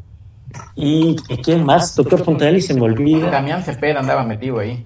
y, 0.76 1.16
¿y 1.28 1.38
quién 1.38 1.64
más, 1.64 1.96
doctor 1.96 2.24
Fontanelli, 2.24 2.62
se 2.62 2.74
me 2.74 2.82
olvida 2.82 3.30
Damián 3.30 3.64
Cepeda 3.64 4.00
andaba 4.00 4.24
metido 4.24 4.60
ahí. 4.60 4.86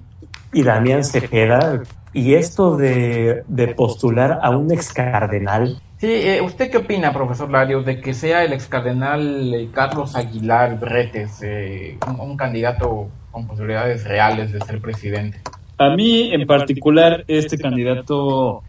Y 0.53 0.63
Damián 0.63 1.03
Cepeda. 1.03 1.81
Y 2.13 2.35
esto 2.35 2.77
de, 2.77 3.43
de 3.47 3.67
postular 3.69 4.39
a 4.41 4.51
un 4.51 4.71
ex 4.71 4.93
cardenal, 4.93 5.81
Sí, 6.03 6.11
eh, 6.11 6.41
¿usted 6.41 6.69
qué 6.69 6.79
opina, 6.79 7.13
profesor 7.13 7.49
Larios, 7.49 7.85
de 7.85 8.01
que 8.01 8.13
sea 8.13 8.43
el 8.43 8.51
ex 8.51 8.67
cardenal 8.67 9.53
eh, 9.53 9.69
Carlos 9.73 10.17
Aguilar 10.17 10.77
Bretes 10.77 11.41
eh, 11.41 11.97
un, 12.05 12.19
un 12.19 12.35
candidato 12.35 13.07
con 13.31 13.47
posibilidades 13.47 14.03
reales 14.03 14.51
de 14.51 14.59
ser 14.59 14.81
presidente? 14.81 15.39
A 15.77 15.95
mí 15.95 16.33
en 16.33 16.45
particular 16.45 17.23
este 17.25 17.57
candidato 17.57 18.63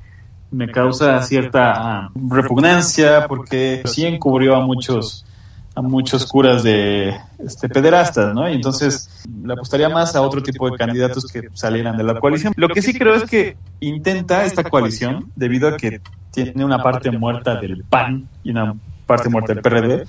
me 0.53 0.71
causa 0.71 1.21
cierta 1.23 1.73
ah, 1.77 2.11
repugnancia 2.15 3.27
porque 3.27 3.83
sí 3.85 4.07
encubrió 4.07 4.55
a 4.55 4.65
muchos 4.65 5.27
a 5.75 5.83
muchos 5.83 6.27
curas 6.27 6.63
de 6.63 7.15
este, 7.39 7.69
pederastas, 7.69 8.33
¿no? 8.33 8.49
Y 8.49 8.55
entonces 8.55 9.25
le 9.43 9.53
apostaría 9.53 9.89
más 9.89 10.15
a 10.15 10.23
otro 10.23 10.43
tipo 10.43 10.71
de 10.71 10.77
candidatos 10.77 11.27
que 11.27 11.49
salieran 11.53 11.97
de 11.97 12.05
la 12.05 12.21
coalición. 12.21 12.53
Lo 12.57 12.69
que 12.69 12.81
sí 12.81 12.97
creo 12.97 13.15
es 13.15 13.25
que 13.25 13.57
intenta 13.81 14.45
esta 14.45 14.63
coalición, 14.65 15.33
debido 15.35 15.69
a 15.69 15.77
que 15.77 16.01
tiene 16.31 16.65
una 16.65 16.83
parte 16.83 17.11
muerta 17.11 17.57
del 17.57 17.83
PAN 17.85 18.29
y 18.45 18.51
una 18.51 18.75
parte 19.07 19.29
muerta 19.29 19.53
del 19.53 19.63
PRD, 19.63 20.07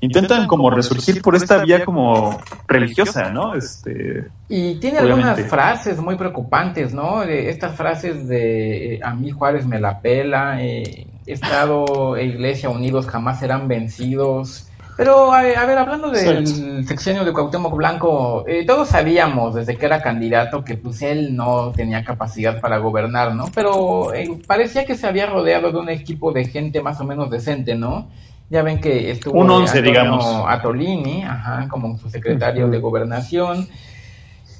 intentan 0.00 0.46
como 0.46 0.70
resurgir 0.70 1.22
por 1.22 1.34
esta 1.34 1.62
vía 1.64 1.84
como 1.84 2.40
religiosa, 2.66 3.30
¿no? 3.30 3.54
Este, 3.54 4.26
y 4.48 4.74
tiene 4.76 4.98
algunas 4.98 5.40
frases 5.42 5.98
muy 5.98 6.16
preocupantes, 6.16 6.92
¿no? 6.92 7.22
Estas 7.22 7.76
frases 7.76 8.26
de 8.28 8.94
eh, 8.96 9.00
a 9.02 9.14
mí 9.14 9.30
Juárez 9.30 9.66
me 9.66 9.80
la 9.80 10.00
pela, 10.00 10.60
eh, 10.60 11.06
Estado 11.26 12.16
e 12.16 12.26
Iglesia 12.26 12.68
unidos 12.68 13.06
jamás 13.06 13.40
serán 13.40 13.66
vencidos. 13.66 14.68
Pero, 14.96 15.32
a 15.32 15.42
ver, 15.42 15.58
hablando 15.58 16.10
del 16.10 16.86
sexenio 16.86 17.24
de 17.24 17.32
Cuauhtémoc 17.32 17.74
Blanco, 17.74 18.44
eh, 18.46 18.64
todos 18.64 18.88
sabíamos 18.88 19.54
desde 19.54 19.76
que 19.76 19.86
era 19.86 20.00
candidato 20.00 20.64
que 20.64 20.76
pues 20.76 21.02
él 21.02 21.34
no 21.34 21.72
tenía 21.72 22.04
capacidad 22.04 22.60
para 22.60 22.78
gobernar, 22.78 23.34
¿no? 23.34 23.46
Pero 23.54 24.12
parecía 24.46 24.84
que 24.84 24.94
se 24.94 25.06
había 25.06 25.26
rodeado 25.26 25.72
de 25.72 25.78
un 25.78 25.88
equipo 25.88 26.32
de 26.32 26.44
gente 26.44 26.80
más 26.80 27.00
o 27.00 27.04
menos 27.04 27.28
decente, 27.28 27.74
¿no? 27.74 28.08
Ya 28.50 28.62
ven 28.62 28.80
que 28.80 29.10
estuvo 29.10 29.40
un 29.40 29.50
once, 29.50 29.82
digamos. 29.82 30.24
Atolini, 30.46 31.24
ajá, 31.24 31.66
como 31.68 31.98
su 31.98 32.08
secretario 32.08 32.68
de 32.68 32.78
gobernación. 32.78 33.66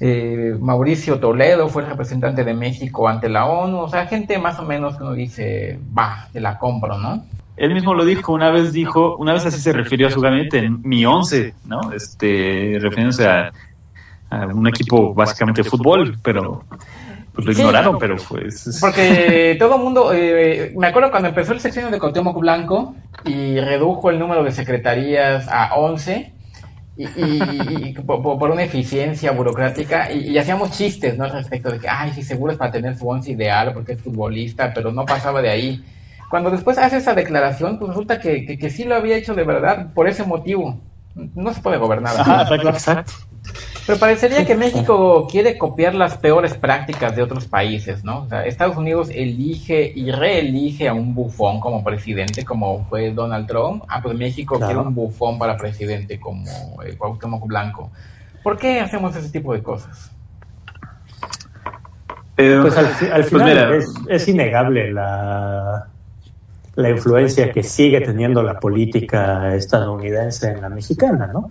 Eh, 0.01 0.53
Mauricio 0.59 1.19
Toledo 1.19 1.69
fue 1.69 1.83
el 1.83 1.89
representante 1.89 2.43
de 2.43 2.53
México 2.53 3.07
ante 3.07 3.29
la 3.29 3.45
ONU, 3.45 3.79
o 3.79 3.89
sea, 3.89 4.07
gente 4.07 4.37
más 4.37 4.59
o 4.59 4.63
menos 4.63 4.97
que 4.97 5.03
uno 5.03 5.13
dice, 5.13 5.79
va, 5.97 6.27
te 6.33 6.41
la 6.41 6.57
compro, 6.57 6.97
¿no? 6.97 7.23
Él 7.57 7.73
mismo 7.73 7.93
lo 7.93 8.03
dijo, 8.03 8.33
una 8.33 8.51
vez 8.51 8.73
dijo, 8.73 9.15
una 9.17 9.33
vez 9.33 9.45
así 9.45 9.59
se 9.59 9.71
refirió 9.71 10.07
a 10.07 10.11
su 10.11 10.19
gabinete, 10.19 10.59
en 10.59 10.81
mi 10.83 11.05
once, 11.05 11.53
¿no? 11.65 11.91
Este, 11.93 12.77
refiriéndose 12.81 13.27
a, 13.27 13.51
un 14.53 14.67
equipo 14.67 15.13
básicamente 15.13 15.63
de 15.63 15.69
fútbol, 15.69 16.17
pero 16.21 16.63
pues 17.33 17.45
lo 17.45 17.53
ignoraron, 17.53 17.97
pero 17.97 18.17
pues... 18.27 18.79
Porque 18.81 19.55
todo 19.59 19.75
el 19.75 19.81
mundo, 19.81 20.11
eh, 20.13 20.73
me 20.75 20.87
acuerdo 20.87 21.11
cuando 21.11 21.29
empezó 21.29 21.53
el 21.53 21.61
sección 21.61 21.91
de 21.91 21.99
Cuauhtémoc 21.99 22.37
Blanco 22.37 22.95
y 23.23 23.59
redujo 23.59 24.09
el 24.09 24.19
número 24.19 24.43
de 24.43 24.51
secretarías 24.51 25.47
a 25.47 25.75
11, 25.75 26.33
y, 26.97 27.93
por, 27.93 28.51
una 28.51 28.63
eficiencia 28.63 29.31
burocrática 29.31 30.11
y, 30.11 30.37
hacíamos 30.37 30.71
chistes 30.71 31.17
¿no? 31.17 31.25
al 31.25 31.31
respecto 31.31 31.69
de 31.69 31.79
que 31.79 31.89
ay 31.89 32.13
sí 32.13 32.23
seguro 32.23 32.53
es 32.53 32.57
para 32.57 32.71
tener 32.71 32.97
su 32.97 33.05
once 33.05 33.31
ideal 33.31 33.73
porque 33.73 33.93
es 33.93 34.01
futbolista 34.01 34.73
pero 34.73 34.93
no 34.93 35.05
pasaba 35.05 35.41
de 35.41 35.49
ahí 35.49 35.83
cuando 36.29 36.51
después 36.51 36.77
hace 36.77 36.97
esa 36.97 37.13
declaración 37.13 37.79
pues 37.79 37.89
resulta 37.89 38.19
que, 38.19 38.57
que, 38.57 38.69
sí 38.69 38.83
lo 38.83 38.95
había 38.95 39.17
hecho 39.17 39.35
de 39.35 39.43
verdad 39.43 39.93
por 39.93 40.07
ese 40.07 40.23
motivo 40.23 40.79
no 41.13 41.53
se 41.53 41.61
puede 41.61 41.77
gobernar 41.77 42.15
exacto 42.67 43.13
pero 43.85 43.99
parecería 43.99 44.45
que 44.45 44.55
México 44.55 45.27
quiere 45.29 45.59
copiar 45.59 45.93
las 45.93 46.17
peores 46.17 46.55
prácticas 46.55 47.15
de 47.15 47.21
otros 47.21 47.45
países, 47.45 48.03
¿no? 48.03 48.21
O 48.21 48.27
sea, 48.27 48.43
Estados 48.43 48.77
Unidos 48.77 49.09
elige 49.13 49.91
y 49.95 50.09
reelige 50.09 50.87
a 50.87 50.93
un 50.93 51.13
bufón 51.13 51.59
como 51.59 51.83
presidente, 51.83 52.43
como 52.43 52.85
fue 52.85 53.11
Donald 53.11 53.47
Trump. 53.47 53.83
Ah, 53.87 54.01
pues 54.01 54.17
México 54.17 54.59
quiere 54.59 54.77
un 54.77 54.95
bufón 54.95 55.37
para 55.37 55.55
presidente 55.55 56.19
como 56.19 56.81
el 56.83 56.97
Cuauhtémoc 56.97 57.45
Blanco. 57.45 57.91
¿Por 58.41 58.57
qué 58.57 58.79
hacemos 58.79 59.15
ese 59.15 59.29
tipo 59.29 59.53
de 59.53 59.61
cosas? 59.61 60.11
Eh, 62.37 62.57
pues 62.61 62.75
al, 62.77 62.85
pues 62.85 63.29
final 63.29 63.73
es, 63.75 63.93
es, 64.09 64.27
innegable 64.27 64.91
la, 64.91 65.87
la 66.75 66.89
influencia 66.89 67.51
que 67.51 67.63
sigue 67.63 68.01
teniendo 68.01 68.43
la 68.43 68.59
política 68.59 69.55
estadounidense 69.55 70.51
en 70.51 70.61
la 70.61 70.69
mexicana, 70.69 71.27
¿no? 71.27 71.49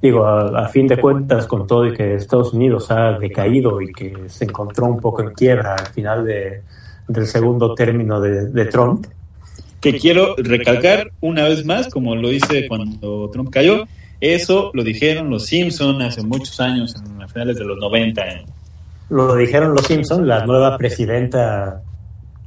digo, 0.00 0.26
a, 0.26 0.68
fin 0.68 0.86
de 0.86 0.98
cuentas, 0.98 1.46
con 1.46 1.66
todo 1.66 1.86
y 1.86 1.94
que 1.94 2.14
Estados 2.14 2.52
Unidos 2.52 2.90
ha 2.90 3.18
decaído 3.18 3.80
y 3.80 3.92
que 3.92 4.28
se 4.28 4.44
encontró 4.44 4.86
un 4.86 5.00
poco 5.00 5.22
en 5.22 5.32
quiebra 5.32 5.74
al 5.74 5.86
final 5.88 6.24
de, 6.24 6.62
del 7.08 7.26
segundo 7.26 7.74
término 7.74 8.20
de, 8.20 8.64
Trump. 8.66 9.06
Que 9.80 9.98
quiero 9.98 10.34
recalcar 10.36 11.12
una 11.20 11.44
vez 11.44 11.64
más, 11.64 11.88
como 11.88 12.14
lo 12.16 12.32
hice 12.32 12.66
cuando 12.66 13.30
Trump 13.30 13.50
cayó, 13.50 13.86
eso 14.20 14.70
lo 14.74 14.82
dijeron 14.82 15.30
los 15.30 15.46
Simpson 15.46 16.02
hace 16.02 16.22
muchos 16.22 16.58
años, 16.60 16.94
en 16.96 17.28
finales 17.28 17.56
de 17.56 17.64
los 17.64 17.78
90. 17.78 18.24
Lo 19.10 19.36
dijeron 19.36 19.74
los 19.74 19.86
Simpson, 19.86 20.26
la 20.26 20.44
nueva 20.44 20.76
presidenta 20.76 21.82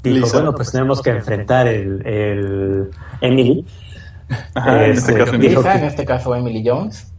dijo, 0.03 0.27
bueno, 0.33 0.53
pues 0.53 0.71
tenemos 0.71 1.01
que 1.01 1.11
enfrentar 1.11 1.67
el, 1.67 2.05
el 2.05 2.89
Emily. 3.21 3.65
en, 4.55 4.91
este 4.91 5.13
caso, 5.13 5.35
en 5.35 5.83
este 5.83 6.05
caso 6.05 6.35
Emily 6.35 6.63
Jones 6.65 7.11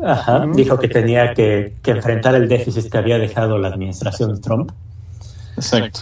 Ajá, 0.00 0.46
dijo 0.54 0.78
que 0.78 0.88
tenía 0.88 1.34
que, 1.34 1.74
enfrentar 1.84 2.34
el 2.34 2.48
déficit 2.48 2.90
que 2.90 2.98
había 2.98 3.18
dejado 3.18 3.58
la 3.58 3.68
administración 3.68 4.34
de 4.34 4.40
Trump. 4.40 4.70
Exacto. 5.56 6.00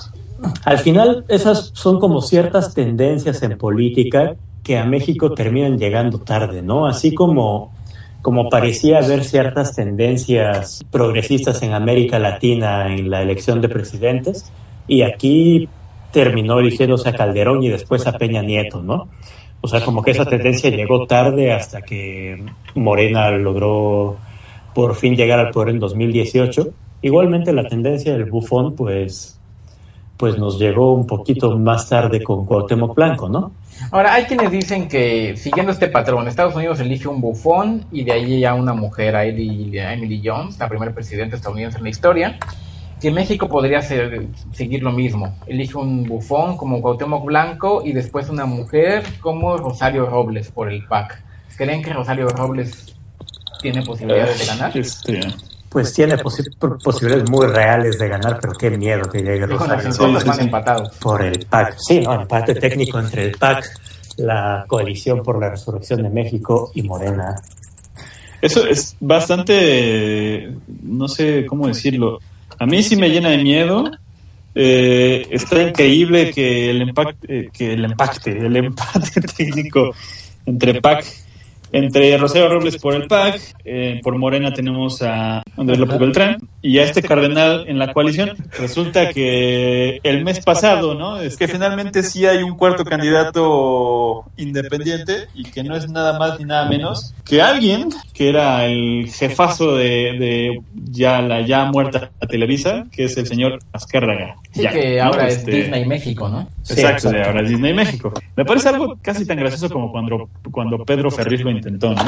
Al 0.65 0.79
final, 0.79 1.25
esas 1.29 1.71
son 1.75 1.99
como 1.99 2.23
ciertas 2.23 2.73
tendencias 2.73 3.43
en 3.43 3.59
política 3.59 4.37
que 4.63 4.79
a 4.79 4.85
México 4.85 5.33
terminan 5.33 5.79
llegando 5.79 6.19
tarde, 6.19 6.63
¿no? 6.63 6.87
Así 6.87 7.15
como, 7.15 7.73
como 8.23 8.49
parecía 8.49 8.99
haber 8.99 9.25
ciertas 9.25 9.75
tendencias 9.75 10.85
progresistas 10.91 11.63
en 11.63 11.75
América 11.75 12.19
Latina 12.19 12.95
en 12.95 13.11
la 13.11 13.23
elección 13.23 13.61
de 13.61 13.69
presidentes, 13.69 14.51
y 14.87 15.03
aquí 15.03 15.69
terminó 16.13 16.59
eligiéndose 16.59 17.09
a 17.09 17.15
Calderón 17.15 17.63
y 17.63 17.69
después 17.69 18.07
a 18.07 18.13
Peña 18.13 18.43
Nieto, 18.43 18.83
¿no? 18.83 19.09
O 19.61 19.69
sea, 19.69 19.85
como 19.85 20.03
que 20.03 20.13
esa 20.13 20.25
tendencia 20.25 20.71
llegó 20.71 21.07
tarde 21.07 21.53
hasta 21.53 21.83
que 21.83 22.43
Morena 22.75 23.31
logró 23.31 24.17
por 24.75 24.95
fin 24.95 25.17
llegar 25.17 25.39
al 25.39 25.51
poder 25.51 25.71
en 25.71 25.81
2018. 25.81 26.69
Igualmente 27.03 27.53
la 27.53 27.69
tendencia 27.69 28.13
del 28.13 28.25
bufón, 28.25 28.75
pues, 28.75 29.39
pues 30.17 30.39
nos 30.39 30.59
llegó 30.59 30.95
un 30.95 31.07
poquito 31.07 31.59
más 31.59 31.89
tarde 31.89 32.23
con 32.23 32.47
Cuauhtémoc 32.47 32.95
Blanco, 32.95 33.29
¿no? 33.29 33.53
Ahora, 33.91 34.15
hay 34.15 34.25
quienes 34.25 34.51
dicen 34.51 34.89
que, 34.89 35.37
siguiendo 35.37 35.73
este 35.73 35.89
patrón, 35.89 36.29
Estados 36.29 36.55
Unidos 36.55 36.81
elige 36.81 37.09
un 37.09 37.21
bufón 37.21 37.87
y 37.91 38.05
de 38.05 38.13
ahí 38.13 38.41
ya 38.41 38.55
una 38.55 38.75
mujer, 38.75 39.17
a 39.17 39.25
Emily 39.25 40.23
Jones, 40.25 40.59
la 40.59 40.69
primera 40.69 40.93
presidenta 40.93 41.37
estadounidense 41.37 41.79
en 41.79 41.85
la 41.85 41.91
historia, 41.91 42.39
que 43.01 43.11
México 43.11 43.49
podría 43.49 43.81
seguir 43.83 44.83
lo 44.83 44.93
mismo. 44.93 45.35
Elige 45.47 45.77
un 45.77 46.05
bufón 46.05 46.57
como 46.57 46.83
Cuauhtémoc 46.83 47.25
Blanco 47.25 47.83
y 47.85 47.93
después 47.93 48.29
una 48.29 48.45
mujer 48.45 49.05
como 49.21 49.57
Rosario 49.57 50.07
Robles 50.07 50.51
por 50.51 50.71
el 50.71 50.85
PAC. 50.87 51.23
¿Creen 51.57 51.83
que 51.83 51.93
Rosario 51.93 52.29
Robles 52.29 52.95
tiene 53.61 53.83
posibilidades 53.83 54.39
de 54.39 54.47
ganar? 54.47 54.77
Este, 54.77 55.21
pues 55.71 55.93
tiene 55.95 56.17
posibilidades 56.19 57.29
muy 57.31 57.47
reales 57.47 57.99
de 57.99 58.09
ganar, 58.09 58.39
pero 58.41 58.53
qué 58.55 58.71
miedo 58.71 59.03
que 59.11 59.19
llegue 59.19 59.47
Rosario 59.47 59.91
Robles. 59.93 60.39
empatados. 60.39 60.97
Por 60.99 61.23
el 61.23 61.47
PAC. 61.47 61.77
Sí, 61.79 62.01
no, 62.01 62.21
empate 62.21 62.55
técnico 62.55 62.99
entre 62.99 63.25
el 63.25 63.33
PAC, 63.33 63.65
la 64.19 64.65
coalición 64.69 65.23
por 65.23 65.41
la 65.41 65.51
resurrección 65.51 66.03
de 66.03 66.11
México 66.11 66.71
y 66.75 66.83
Morena. 66.83 67.35
Eso 68.43 68.67
es 68.67 68.97
bastante, 69.01 70.51
no 70.83 71.09
sé 71.09 71.45
cómo 71.47 71.67
decirlo, 71.67 72.21
a 72.61 72.67
mí 72.67 72.83
sí 72.83 72.95
me 72.95 73.09
llena 73.09 73.31
de 73.31 73.39
miedo. 73.39 73.91
Eh, 74.55 75.27
está 75.31 75.63
increíble 75.63 76.31
que 76.31 76.71
el 76.71 76.83
impacte, 76.83 77.39
eh, 77.39 77.49
que 77.53 77.73
el 77.73 77.85
impacte, 77.85 78.33
el 78.33 78.55
empate 78.55 79.21
técnico 79.37 79.95
entre 80.45 80.81
PAC 80.81 81.07
entre 81.73 82.17
Rosario 82.19 82.49
Robles 82.49 82.79
por 82.79 82.95
el 82.95 83.07
PAC, 83.07 83.41
eh, 83.65 84.01
por 84.03 84.17
Morena 84.19 84.53
tenemos 84.53 85.03
a 85.03 85.43
Andrés 85.57 85.79
López 85.79 85.99
Beltrán 85.99 86.39
y 86.63 86.79
a 86.79 86.85
este 86.85 87.03
cardenal 87.03 87.65
en 87.69 87.79
la 87.79 87.93
coalición. 87.93 88.33
Resulta 88.59 89.11
que 89.11 90.01
el 90.03 90.25
mes 90.25 90.41
pasado, 90.41 90.95
¿no? 90.95 91.21
Es 91.21 91.37
que 91.37 91.49
finalmente 91.49 92.03
sí 92.03 92.27
hay 92.27 92.43
un 92.43 92.57
cuarto 92.57 92.85
candidato 92.85 94.25
independiente 94.37 95.29
y 95.35 95.45
que 95.45 95.63
no 95.63 95.77
es 95.77 95.89
nada 95.89 96.19
más 96.19 96.39
ni 96.39 96.45
nada 96.45 96.69
menos 96.69 97.15
que 97.25 97.41
alguien 97.41 97.89
que 98.13 98.29
era 98.29 98.67
el 98.67 99.11
jefazo 99.11 99.77
de, 99.77 100.61
ya 100.75 101.23
la 101.23 101.41
ya 101.47 101.65
muerta 101.67 102.11
Televisa, 102.29 102.85
que 102.91 103.05
es 103.05 103.17
el 103.17 103.27
señor 103.27 103.59
Azcárraga. 103.73 104.37
Sí, 104.53 104.67
que 104.67 105.01
ahora 105.01 105.29
es 105.29 105.39
este, 105.39 105.51
Disney 105.51 105.87
México, 105.87 106.29
¿no? 106.29 106.49
Exacto, 106.69 107.09
ahora 107.09 107.43
es 107.43 107.49
Disney 107.51 107.75
México. 107.75 108.13
Me 108.37 108.45
parece 108.45 108.69
algo 108.69 108.99
casi 109.03 109.27
tan 109.27 109.39
gracioso 109.39 109.69
como 109.69 109.91
cuando, 109.91 110.29
cuando 110.51 110.85
Pedro 110.85 111.11
Ferriz 111.11 111.43
lo 111.43 111.51
intentó, 111.61 111.95
¿no? 111.95 112.03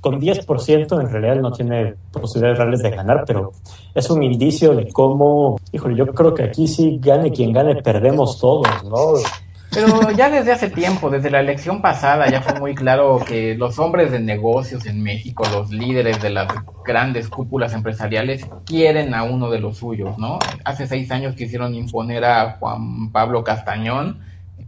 Con 0.00 0.20
10% 0.20 1.00
en 1.00 1.10
realidad 1.10 1.36
no 1.36 1.52
tiene 1.52 1.94
posibilidades 2.10 2.58
reales 2.58 2.82
de 2.82 2.90
ganar, 2.90 3.24
pero 3.26 3.52
es 3.94 4.08
un 4.10 4.22
indicio 4.22 4.74
de 4.74 4.88
cómo, 4.88 5.58
híjole, 5.72 5.96
yo 5.96 6.06
creo 6.06 6.34
que 6.34 6.44
aquí 6.44 6.66
sí 6.66 6.98
gane 7.00 7.30
quien 7.30 7.52
gane, 7.52 7.76
perdemos 7.82 8.38
todos, 8.40 8.66
¿no? 8.84 9.14
Pero 9.72 10.10
ya 10.10 10.28
desde 10.28 10.52
hace 10.52 10.68
tiempo, 10.68 11.10
desde 11.10 11.30
la 11.30 11.40
elección 11.40 11.80
pasada, 11.80 12.28
ya 12.28 12.42
fue 12.42 12.58
muy 12.58 12.74
claro 12.74 13.20
que 13.24 13.54
los 13.54 13.78
hombres 13.78 14.10
de 14.10 14.18
negocios 14.18 14.84
en 14.86 15.00
México, 15.00 15.44
los 15.52 15.70
líderes 15.70 16.20
de 16.20 16.30
las 16.30 16.48
grandes 16.84 17.28
cúpulas 17.28 17.72
empresariales, 17.72 18.44
quieren 18.66 19.14
a 19.14 19.22
uno 19.22 19.48
de 19.48 19.60
los 19.60 19.78
suyos, 19.78 20.18
¿no? 20.18 20.40
Hace 20.64 20.88
seis 20.88 21.10
años 21.12 21.36
quisieron 21.36 21.74
imponer 21.74 22.24
a 22.24 22.56
Juan 22.58 23.12
Pablo 23.12 23.44
Castañón, 23.44 24.18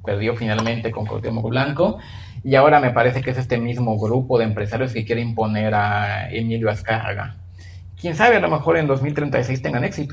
perdió 0.04 0.36
finalmente 0.36 0.92
con 0.92 1.04
Cuauhtémoc 1.04 1.48
Blanco, 1.48 1.98
y 2.44 2.54
ahora 2.54 2.80
me 2.80 2.90
parece 2.90 3.22
que 3.22 3.30
es 3.30 3.38
este 3.38 3.58
mismo 3.58 3.98
grupo 3.98 4.38
de 4.38 4.44
empresarios 4.44 4.92
que 4.92 5.04
quiere 5.04 5.20
imponer 5.20 5.74
a 5.74 6.30
Emilio 6.30 6.70
Azcárraga. 6.70 7.36
Quién 8.00 8.16
sabe, 8.16 8.36
a 8.36 8.40
lo 8.40 8.50
mejor 8.50 8.76
en 8.76 8.86
2036 8.86 9.62
tengan 9.62 9.84
éxito. 9.84 10.12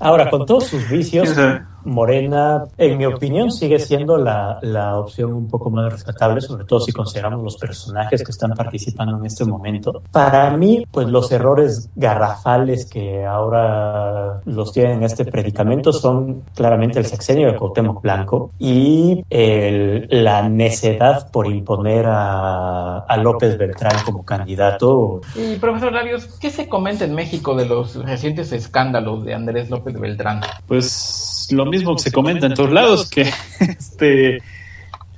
Ahora, 0.00 0.30
con 0.30 0.46
todos 0.46 0.64
sus 0.64 0.88
vicios, 0.88 1.36
Morena, 1.84 2.64
en 2.76 2.98
mi 2.98 3.06
opinión, 3.06 3.50
sigue 3.50 3.78
siendo 3.78 4.16
la, 4.16 4.58
la, 4.62 4.98
opción 4.98 5.32
un 5.32 5.48
poco 5.48 5.70
más 5.70 5.92
rescatable, 5.92 6.40
sobre 6.40 6.64
todo 6.64 6.80
si 6.80 6.92
consideramos 6.92 7.42
los 7.42 7.56
personajes 7.56 8.22
que 8.22 8.30
están 8.30 8.52
participando 8.52 9.18
en 9.18 9.26
este 9.26 9.44
momento. 9.44 10.02
Para 10.10 10.50
mí, 10.56 10.84
pues 10.90 11.08
los 11.08 11.30
errores 11.32 11.90
garrafales 11.94 12.86
que 12.86 13.24
ahora 13.24 14.40
los 14.44 14.72
tienen 14.72 14.98
en 14.98 15.02
este 15.04 15.24
predicamento 15.24 15.92
son 15.92 16.42
claramente 16.54 16.98
el 16.98 17.06
sexenio 17.06 17.48
de 17.48 17.56
Cuauhtémoc 17.56 18.02
Blanco 18.02 18.50
y 18.58 19.24
el, 19.30 20.08
la 20.10 20.48
necedad 20.48 21.30
por 21.30 21.46
imponer 21.46 22.06
a, 22.06 22.98
a, 23.00 23.16
López 23.16 23.58
Beltrán 23.58 23.96
como 24.04 24.24
candidato. 24.24 25.20
Y 25.34 25.56
profesor 25.56 25.92
Larios, 25.92 26.26
¿qué 26.40 26.50
se 26.50 26.68
comenta 26.68 27.04
en 27.04 27.14
México 27.14 27.54
de 27.54 27.66
los 27.66 27.96
recientes 27.96 28.52
escándalos 28.52 29.24
de 29.24 29.34
Andrés 29.34 29.70
López 29.70 29.98
Beltrán? 29.98 30.40
Pues 30.66 31.37
lo 31.52 31.66
mismo 31.66 31.94
que 31.96 32.02
se 32.02 32.12
comenta 32.12 32.46
en 32.46 32.54
todos 32.54 32.72
lados, 32.72 33.08
que 33.08 33.22
este 33.60 34.38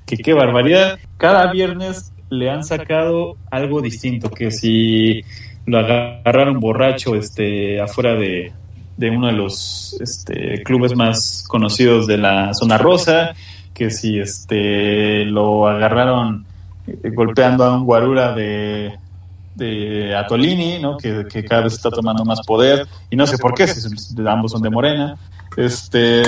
que 0.07 0.17
qué 0.17 0.33
barbaridad. 0.33 0.99
Cada 1.17 1.53
viernes 1.53 2.13
le 2.31 2.51
han 2.51 2.65
sacado 2.65 3.37
algo 3.51 3.81
distinto, 3.81 4.31
que 4.31 4.51
si 4.51 5.23
lo 5.67 5.79
agarraron 5.79 6.61
borracho 6.61 7.15
este 7.15 7.81
afuera 7.81 8.15
de, 8.15 8.53
de 8.97 9.11
uno 9.11 9.29
de 9.29 9.33
los 9.33 9.97
este, 10.01 10.63
clubes 10.63 10.97
más 10.97 11.45
conocidos 11.49 12.07
de 12.07 12.19
la 12.19 12.53
zona 12.55 12.79
rosa, 12.79 13.35
que 13.73 13.91
si 13.91 14.19
este 14.19 15.25
lo 15.25 15.67
agarraron 15.69 16.45
eh, 16.87 17.11
golpeando 17.11 17.65
a 17.65 17.77
un 17.77 17.85
guarura 17.85 18.35
de, 18.35 18.93
de 19.55 20.15
Atolini, 20.15 20.79
¿no? 20.81 20.97
Que, 20.97 21.25
que, 21.31 21.45
cada 21.45 21.63
vez 21.63 21.75
está 21.75 21.91
tomando 21.91 22.25
más 22.25 22.41
poder, 22.47 22.87
y 23.11 23.17
no 23.17 23.27
sé 23.27 23.39
por 23.39 23.55
qué, 23.55 23.67
si 23.69 23.89
ambos 24.27 24.53
son 24.53 24.63
de 24.63 24.71
Morena, 24.71 25.17
este, 25.57 26.23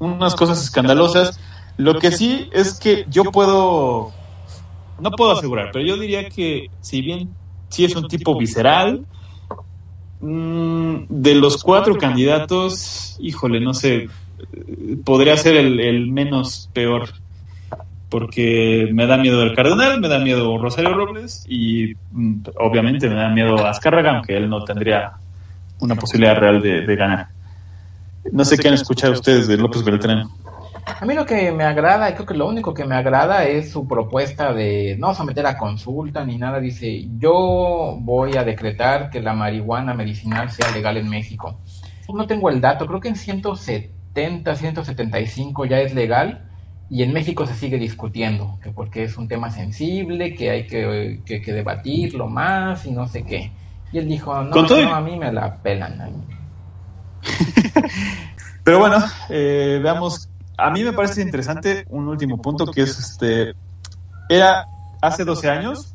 unas 0.00 0.34
cosas 0.34 0.62
escandalosas. 0.62 1.38
Lo 1.76 1.98
que 1.98 2.10
sí 2.10 2.48
es 2.52 2.78
que 2.78 3.04
yo 3.08 3.24
puedo, 3.24 4.12
no 5.00 5.10
puedo 5.10 5.32
asegurar, 5.32 5.70
pero 5.72 5.84
yo 5.84 5.96
diría 5.96 6.28
que 6.28 6.70
si 6.80 7.02
bien 7.02 7.30
sí 7.68 7.84
es 7.84 7.94
un 7.94 8.08
tipo 8.08 8.36
visceral, 8.38 9.04
de 10.20 11.34
los 11.34 11.62
cuatro 11.62 11.98
candidatos, 11.98 13.16
híjole, 13.20 13.60
no 13.60 13.74
sé, 13.74 14.08
podría 15.04 15.36
ser 15.36 15.56
el, 15.56 16.10
menos 16.10 16.70
peor 16.72 17.10
porque 18.08 18.88
me 18.92 19.06
da 19.06 19.18
miedo 19.18 19.42
el 19.42 19.54
Cardenal, 19.54 20.00
me 20.00 20.08
da 20.08 20.18
miedo 20.20 20.56
Rosario 20.58 20.94
Robles 20.94 21.44
y 21.48 21.92
mm, 22.12 22.36
obviamente 22.56 23.08
me 23.08 23.16
da 23.16 23.28
miedo 23.28 23.66
Azcárraga, 23.66 24.12
aunque 24.12 24.36
él 24.36 24.48
no 24.48 24.64
tendría 24.64 25.12
una 25.80 25.96
posibilidad 25.96 26.36
real 26.36 26.62
de 26.62 26.96
ganar. 26.96 27.35
No 28.32 28.44
sé 28.44 28.56
qué 28.58 28.68
han 28.68 28.74
escuchado 28.74 29.12
ustedes 29.12 29.48
de 29.48 29.56
López 29.56 29.84
Beltrán. 29.84 30.24
A 30.86 31.04
mí 31.04 31.14
lo 31.14 31.26
que 31.26 31.50
me 31.50 31.64
agrada, 31.64 32.08
y 32.08 32.14
creo 32.14 32.26
que 32.26 32.34
lo 32.34 32.46
único 32.46 32.72
que 32.72 32.84
me 32.84 32.94
agrada 32.94 33.44
es 33.44 33.72
su 33.72 33.88
propuesta 33.88 34.52
de 34.52 34.96
no 34.98 35.14
someter 35.14 35.44
a 35.46 35.58
consulta 35.58 36.24
ni 36.24 36.38
nada. 36.38 36.60
Dice, 36.60 37.08
yo 37.18 37.98
voy 38.00 38.36
a 38.36 38.44
decretar 38.44 39.10
que 39.10 39.20
la 39.20 39.34
marihuana 39.34 39.94
medicinal 39.94 40.50
sea 40.50 40.70
legal 40.70 40.96
en 40.96 41.08
México. 41.08 41.58
No 42.08 42.26
tengo 42.26 42.50
el 42.50 42.60
dato, 42.60 42.86
creo 42.86 43.00
que 43.00 43.08
en 43.08 43.16
170, 43.16 44.54
175 44.54 45.64
ya 45.64 45.80
es 45.80 45.92
legal 45.92 46.46
y 46.88 47.02
en 47.02 47.12
México 47.12 47.46
se 47.46 47.54
sigue 47.54 47.78
discutiendo, 47.78 48.60
que 48.62 48.70
porque 48.70 49.02
es 49.02 49.16
un 49.18 49.26
tema 49.26 49.50
sensible, 49.50 50.36
que 50.36 50.50
hay 50.50 50.66
que, 50.68 51.20
que, 51.24 51.52
debatirlo 51.52 52.28
más 52.28 52.86
y 52.86 52.92
no 52.92 53.08
sé 53.08 53.24
qué. 53.24 53.50
Y 53.92 53.98
él 53.98 54.08
dijo, 54.08 54.40
no, 54.44 54.62
no, 54.62 54.94
a 54.94 55.00
mí 55.00 55.18
me 55.18 55.32
la 55.32 55.60
pelan. 55.62 56.35
Pero 58.64 58.78
bueno, 58.78 58.98
eh, 59.28 59.80
veamos. 59.82 60.28
A 60.58 60.70
mí 60.70 60.82
me 60.82 60.92
parece 60.92 61.22
interesante 61.22 61.84
un 61.90 62.08
último 62.08 62.40
punto 62.40 62.66
que 62.66 62.82
es 62.82 62.98
este. 62.98 63.54
Era 64.28 64.66
hace 65.00 65.24
12 65.24 65.50
años, 65.50 65.94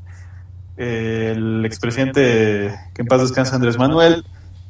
el 0.78 1.66
expresidente 1.66 2.74
que 2.94 3.02
en 3.02 3.08
paz 3.08 3.22
descansa 3.22 3.56
Andrés 3.56 3.78
Manuel 3.78 4.24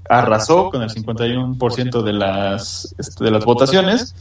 arrasó 0.09 0.69
con 0.69 0.81
el 0.81 0.89
51% 0.89 2.03
de 2.03 2.13
las, 2.13 2.93
este, 2.97 3.23
de 3.23 3.31
las 3.31 3.45
votaciones. 3.45 4.15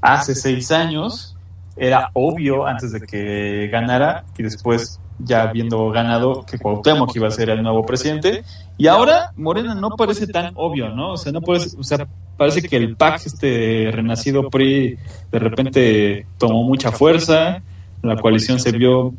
Hace 0.00 0.34
seis 0.34 0.70
años 0.70 1.34
era 1.76 2.10
obvio 2.12 2.66
antes 2.66 2.92
de 2.92 3.00
que 3.00 3.68
ganara 3.68 4.24
y 4.38 4.42
después 4.42 5.00
ya 5.18 5.42
habiendo 5.42 5.90
ganado 5.90 6.44
que 6.44 6.58
Cuauhtémoc 6.58 7.14
iba 7.14 7.28
a 7.28 7.30
ser 7.30 7.50
el 7.50 7.62
nuevo 7.62 7.86
presidente 7.86 8.44
y 8.76 8.88
ahora 8.88 9.32
Morena 9.36 9.74
no 9.74 9.90
parece 9.90 10.26
tan 10.26 10.52
obvio, 10.56 10.90
¿no? 10.90 11.12
O 11.12 11.16
sea, 11.16 11.32
no 11.32 11.40
parece, 11.40 11.76
o 11.78 11.84
sea, 11.84 12.06
parece 12.36 12.62
que 12.62 12.76
el 12.76 12.96
PAC 12.96 13.26
este 13.26 13.90
renacido 13.92 14.50
PRI 14.50 14.98
de 15.30 15.38
repente 15.38 16.26
tomó 16.38 16.64
mucha 16.64 16.90
fuerza, 16.90 17.62
la 18.02 18.16
coalición 18.16 18.58
se 18.58 18.72
vio 18.72 19.14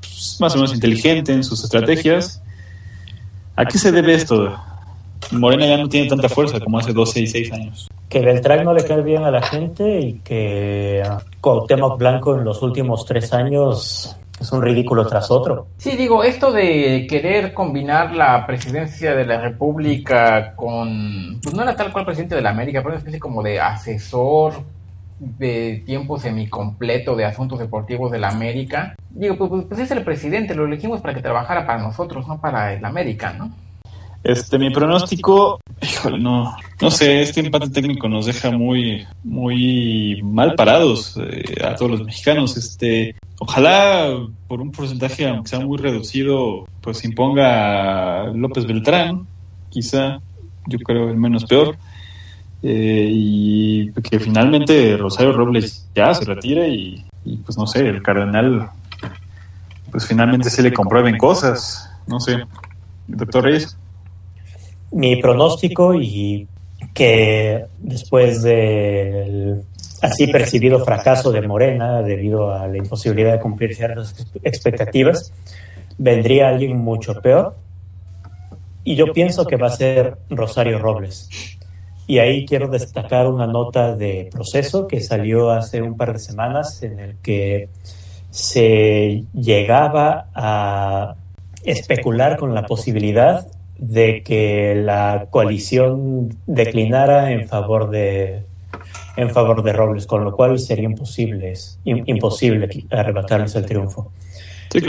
pues, 0.00 0.38
más 0.40 0.54
o 0.54 0.56
menos 0.56 0.74
inteligente 0.74 1.32
en 1.32 1.44
sus 1.44 1.62
estrategias. 1.64 2.42
¿A 3.56 3.64
qué 3.66 3.78
se 3.78 3.92
debe 3.92 4.14
esto? 4.14 4.58
Morena 5.30 5.66
ya 5.66 5.76
no 5.78 5.88
tiene 5.88 6.08
tanta 6.08 6.28
fuerza 6.28 6.58
como 6.60 6.78
hace 6.78 6.92
12 6.92 7.20
y 7.20 7.26
6 7.26 7.52
años. 7.52 7.88
Que 8.14 8.20
Beltrán 8.20 8.64
no 8.64 8.72
le 8.72 8.84
cae 8.84 9.02
bien 9.02 9.24
a 9.24 9.30
la 9.32 9.42
gente 9.42 9.98
y 9.98 10.20
que 10.20 11.02
Cuauhtémoc 11.40 11.98
Blanco 11.98 12.38
en 12.38 12.44
los 12.44 12.62
últimos 12.62 13.04
tres 13.06 13.32
años 13.32 14.16
es 14.40 14.52
un 14.52 14.62
ridículo 14.62 15.04
tras 15.04 15.32
otro. 15.32 15.66
Sí, 15.78 15.96
digo, 15.96 16.22
esto 16.22 16.52
de 16.52 17.08
querer 17.10 17.52
combinar 17.52 18.14
la 18.14 18.46
presidencia 18.46 19.16
de 19.16 19.26
la 19.26 19.40
República 19.40 20.54
con, 20.54 21.40
pues 21.42 21.56
no 21.56 21.64
era 21.64 21.74
tal 21.74 21.92
cual 21.92 22.04
presidente 22.04 22.36
de 22.36 22.42
la 22.42 22.50
América, 22.50 22.82
pero 22.82 22.90
una 22.90 22.98
especie 22.98 23.18
como 23.18 23.42
de 23.42 23.58
asesor 23.58 24.62
de 25.18 25.82
tiempo 25.84 26.16
semicompleto 26.16 27.16
de 27.16 27.24
asuntos 27.24 27.58
deportivos 27.58 28.12
de 28.12 28.20
la 28.20 28.28
América. 28.28 28.94
Digo, 29.10 29.36
pues, 29.36 29.50
pues, 29.50 29.64
pues 29.64 29.80
es 29.80 29.90
el 29.90 30.04
presidente, 30.04 30.54
lo 30.54 30.66
elegimos 30.66 31.00
para 31.00 31.14
que 31.14 31.20
trabajara 31.20 31.66
para 31.66 31.82
nosotros, 31.82 32.28
no 32.28 32.40
para 32.40 32.74
el 32.74 32.84
América, 32.84 33.32
¿no? 33.32 33.50
Este, 34.24 34.58
mi 34.58 34.70
pronóstico, 34.70 35.60
híjole, 35.82 36.18
no, 36.18 36.56
no 36.80 36.90
sé, 36.90 37.20
este 37.20 37.40
empate 37.40 37.68
técnico 37.68 38.08
nos 38.08 38.24
deja 38.24 38.50
muy, 38.50 39.06
muy 39.22 40.22
mal 40.22 40.54
parados 40.54 41.18
eh, 41.18 41.62
a 41.62 41.74
todos 41.74 41.90
los 41.90 42.04
mexicanos. 42.04 42.56
Este, 42.56 43.16
ojalá 43.38 44.08
por 44.48 44.62
un 44.62 44.72
porcentaje, 44.72 45.28
aunque 45.28 45.50
sea 45.50 45.60
muy 45.60 45.76
reducido, 45.76 46.66
pues 46.80 47.04
imponga 47.04 48.30
López 48.34 48.64
Beltrán, 48.64 49.26
quizá, 49.68 50.20
yo 50.68 50.78
creo 50.78 51.10
el 51.10 51.18
menos 51.18 51.44
peor. 51.44 51.76
Eh, 52.62 53.10
y 53.12 53.92
que 53.92 54.18
finalmente 54.18 54.96
Rosario 54.96 55.32
Robles 55.32 55.86
ya 55.94 56.14
se 56.14 56.24
retire 56.24 56.70
y, 56.70 57.04
y, 57.26 57.36
pues 57.36 57.58
no 57.58 57.66
sé, 57.66 57.86
el 57.86 58.02
cardenal 58.02 58.70
pues 59.90 60.06
finalmente 60.06 60.48
se 60.48 60.62
le 60.62 60.72
comprueben 60.72 61.18
cosas, 61.18 61.90
no 62.06 62.18
sé. 62.20 62.38
Doctor 63.06 63.44
Reyes 63.44 63.76
mi 64.94 65.16
pronóstico 65.16 65.94
y 65.94 66.46
que 66.94 67.66
después 67.78 68.42
del 68.42 69.62
así 70.00 70.28
percibido 70.28 70.84
fracaso 70.84 71.32
de 71.32 71.42
Morena 71.42 72.02
debido 72.02 72.52
a 72.52 72.68
la 72.68 72.76
imposibilidad 72.76 73.32
de 73.32 73.40
cumplir 73.40 73.74
ciertas 73.74 74.14
expectativas, 74.42 75.32
vendría 75.98 76.48
alguien 76.48 76.76
mucho 76.76 77.20
peor. 77.20 77.56
Y 78.84 78.96
yo 78.96 79.12
pienso 79.12 79.46
que 79.46 79.56
va 79.56 79.68
a 79.68 79.70
ser 79.70 80.18
Rosario 80.30 80.78
Robles. 80.78 81.28
Y 82.06 82.18
ahí 82.18 82.44
quiero 82.44 82.68
destacar 82.68 83.26
una 83.26 83.46
nota 83.46 83.96
de 83.96 84.28
proceso 84.30 84.86
que 84.86 85.00
salió 85.00 85.50
hace 85.50 85.80
un 85.80 85.96
par 85.96 86.12
de 86.12 86.18
semanas 86.18 86.82
en 86.82 87.00
el 87.00 87.16
que 87.16 87.70
se 88.30 89.24
llegaba 89.32 90.26
a 90.34 91.14
especular 91.64 92.36
con 92.36 92.54
la 92.54 92.66
posibilidad 92.66 93.46
de 93.78 94.22
que 94.22 94.74
la 94.74 95.26
coalición 95.30 96.36
declinara 96.46 97.32
en 97.32 97.48
favor 97.48 97.90
de 97.90 98.42
en 99.16 99.30
favor 99.30 99.62
de 99.62 99.72
Robles, 99.72 100.06
con 100.06 100.24
lo 100.24 100.32
cual 100.32 100.58
sería 100.58 100.86
imposible, 100.86 101.54
imposible 101.84 102.68
arrebatarles 102.90 103.54
el 103.54 103.66
triunfo. 103.66 104.10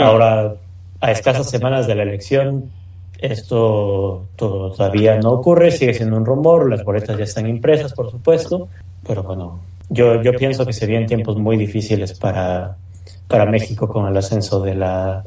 Ahora, 0.00 0.54
a 1.00 1.10
escasas 1.12 1.48
semanas 1.48 1.86
de 1.86 1.94
la 1.94 2.02
elección, 2.02 2.70
esto 3.18 4.26
todavía 4.36 5.16
no 5.18 5.32
ocurre, 5.32 5.70
sigue 5.70 5.94
siendo 5.94 6.16
un 6.16 6.26
rumor, 6.26 6.68
las 6.68 6.84
boletas 6.84 7.16
ya 7.16 7.24
están 7.24 7.48
impresas, 7.48 7.92
por 7.92 8.10
supuesto, 8.10 8.68
pero 9.06 9.22
bueno, 9.22 9.60
yo, 9.88 10.20
yo 10.22 10.32
pienso 10.32 10.66
que 10.66 10.72
serían 10.72 11.06
tiempos 11.06 11.36
muy 11.36 11.56
difíciles 11.56 12.18
para, 12.18 12.76
para 13.28 13.46
México 13.46 13.88
con 13.88 14.06
el 14.06 14.16
ascenso 14.16 14.60
de 14.60 14.74
la, 14.74 15.24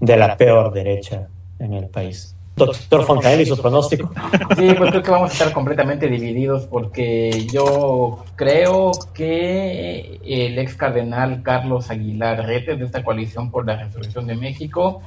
de 0.00 0.16
la 0.16 0.36
peor 0.36 0.72
derecha 0.72 1.28
en 1.58 1.74
el 1.74 1.86
país. 1.86 2.35
Doctor 2.56 3.04
Fontaine 3.04 3.42
y 3.42 3.46
su 3.46 3.60
pronóstico. 3.60 4.10
Sí, 4.56 4.72
pues 4.78 4.90
creo 4.90 5.02
que 5.02 5.10
vamos 5.10 5.30
a 5.30 5.32
estar 5.34 5.52
completamente 5.52 6.08
divididos 6.08 6.64
porque 6.66 7.46
yo 7.52 8.24
creo 8.34 8.92
que 9.12 10.18
el 10.24 10.58
ex 10.58 10.74
cardenal 10.74 11.42
Carlos 11.42 11.90
Aguilar 11.90 12.46
Rete 12.46 12.76
de 12.76 12.86
esta 12.86 13.04
coalición 13.04 13.50
por 13.50 13.66
la 13.66 13.76
resolución 13.76 14.26
de 14.26 14.36
México 14.36 15.02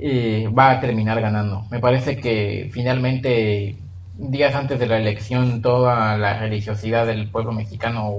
eh, 0.00 0.48
va 0.56 0.72
a 0.72 0.80
terminar 0.80 1.20
ganando. 1.20 1.64
Me 1.70 1.78
parece 1.78 2.16
que 2.16 2.68
finalmente, 2.72 3.76
días 4.18 4.56
antes 4.56 4.80
de 4.80 4.86
la 4.88 4.98
elección, 4.98 5.62
toda 5.62 6.18
la 6.18 6.40
religiosidad 6.40 7.06
del 7.06 7.28
pueblo 7.30 7.52
mexicano, 7.52 8.12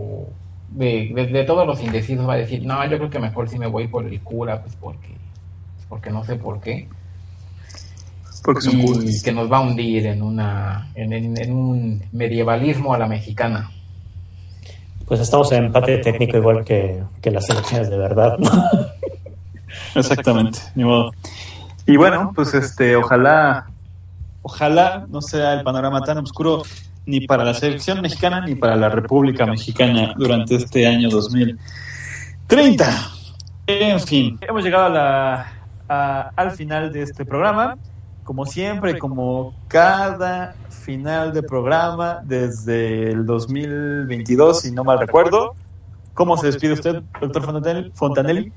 de, 0.69 1.11
de- 1.29 1.43
todos 1.43 1.67
los 1.67 1.81
indecisos, 1.83 2.25
va 2.27 2.35
a 2.35 2.37
decir, 2.37 2.65
no, 2.65 2.81
yo 2.89 2.97
creo 2.97 3.09
que 3.09 3.19
mejor 3.19 3.49
sí 3.49 3.59
me 3.59 3.67
voy 3.67 3.89
por 3.89 4.05
el 4.05 4.21
cura, 4.21 4.61
pues 4.61 4.77
porque, 4.77 5.09
porque 5.89 6.09
no 6.09 6.23
sé 6.23 6.37
por 6.37 6.61
qué 6.61 6.87
Porque 8.45 8.61
son 8.61 8.79
y 9.09 9.21
que 9.21 9.31
nos 9.31 9.51
va 9.51 9.57
a 9.57 9.61
hundir 9.61 10.05
en 10.07 10.21
una 10.21 10.89
en, 10.95 11.11
en- 11.13 11.37
en 11.41 11.51
un 11.53 12.03
medievalismo 12.11 12.93
a 12.93 12.97
la 12.99 13.07
mexicana. 13.07 13.71
Pues 15.07 15.19
estamos 15.19 15.51
en 15.51 15.65
empate 15.65 15.97
técnico 15.99 16.37
igual 16.37 16.63
que, 16.65 17.03
que 17.21 17.29
las 17.31 17.49
elecciones 17.49 17.89
de 17.89 17.97
verdad. 17.97 18.37
¿no? 18.39 18.49
Exactamente, 19.95 20.59
ni 20.75 20.83
modo. 20.83 21.11
Y 21.85 21.97
bueno, 21.97 22.31
pues 22.35 22.53
este, 22.55 22.95
ojalá, 22.95 23.67
ojalá 24.41 25.05
no 25.09 25.21
sea 25.21 25.53
el 25.53 25.63
panorama 25.63 26.01
tan 26.01 26.17
oscuro 26.17 26.63
ni 27.05 27.21
para 27.27 27.43
la 27.43 27.53
selección 27.53 28.01
mexicana 28.01 28.41
ni 28.41 28.55
para 28.55 28.75
la 28.75 28.89
República 28.89 29.45
Mexicana 29.45 30.13
durante 30.17 30.55
este 30.55 30.87
año 30.87 31.09
2030. 31.09 32.85
En 33.67 33.99
fin, 33.99 34.39
hemos 34.41 34.63
llegado 34.63 34.85
a 34.85 34.89
la, 34.89 35.53
a- 35.89 36.31
al 36.35 36.51
final 36.51 36.91
de 36.91 37.03
este 37.03 37.25
programa. 37.25 37.77
Como 38.25 38.45
siempre, 38.47 38.97
como 38.97 39.53
cada 39.67 40.55
final 40.69 41.31
de 41.31 41.43
programa 41.43 42.21
desde 42.23 43.11
el 43.11 43.25
2022, 43.25 44.61
si 44.61 44.71
no 44.71 44.83
mal 44.83 44.99
recuerdo. 44.99 45.53
¿Cómo 46.15 46.35
se 46.35 46.47
despide 46.47 46.73
usted, 46.73 47.03
doctor 47.21 47.43
Fontanelli? 47.45 47.91
Fontanelli? 47.93 48.51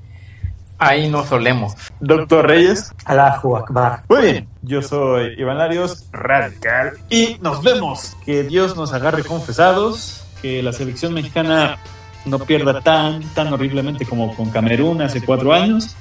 Ahí 0.79 1.07
nos 1.07 1.27
solemos. 1.27 1.75
Doctor 1.99 2.47
Reyes. 2.47 2.91
Allahu 3.05 3.57
Akbar. 3.57 4.01
Muy 4.09 4.21
bien, 4.21 4.47
yo 4.63 4.81
soy 4.81 5.35
Iván 5.37 5.59
Larios, 5.59 6.07
radical, 6.11 6.93
y 7.09 7.37
nos 7.41 7.61
vemos. 7.61 8.17
Que 8.25 8.43
Dios 8.43 8.75
nos 8.75 8.91
agarre 8.91 9.23
confesados, 9.23 10.25
que 10.41 10.63
la 10.63 10.73
selección 10.73 11.13
mexicana 11.13 11.77
no 12.25 12.39
pierda 12.39 12.81
tan, 12.81 13.21
tan 13.35 13.53
horriblemente 13.53 14.05
como 14.05 14.35
con 14.35 14.49
Camerún 14.49 15.01
hace 15.03 15.21
cuatro 15.21 15.53
años, 15.53 15.95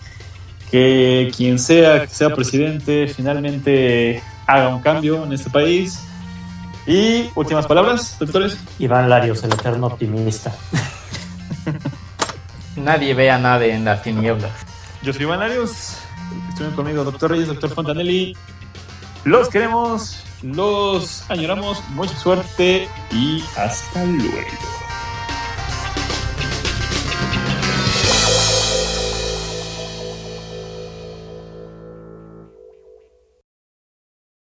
que 0.70 1.32
quien 1.36 1.58
sea 1.58 2.06
que 2.06 2.14
sea 2.14 2.34
presidente 2.34 3.08
finalmente 3.08 4.22
haga 4.46 4.68
un 4.68 4.80
cambio 4.80 5.24
en 5.24 5.32
este 5.32 5.50
país. 5.50 6.04
Y 6.86 7.30
últimas 7.34 7.66
palabras, 7.66 8.16
doctores. 8.18 8.56
Iván 8.78 9.10
Larios, 9.10 9.44
el 9.44 9.52
eterno 9.52 9.88
optimista. 9.88 10.54
Nadie 12.76 13.12
ve 13.12 13.30
a 13.30 13.38
nadie 13.38 13.74
en 13.74 13.84
las 13.84 14.02
tinieblas. 14.02 14.52
Yo 15.02 15.12
soy 15.12 15.22
Iván 15.22 15.40
Larios, 15.40 15.98
estuvieron 16.48 16.76
conmigo 16.76 17.04
doctor 17.04 17.30
Reyes, 17.32 17.48
doctor 17.48 17.70
Fontanelli. 17.70 18.36
Los 19.24 19.48
queremos, 19.48 20.24
los 20.42 21.28
añoramos, 21.28 21.82
mucha 21.90 22.16
suerte 22.16 22.88
y 23.10 23.42
hasta 23.56 24.04
luego. 24.04 24.77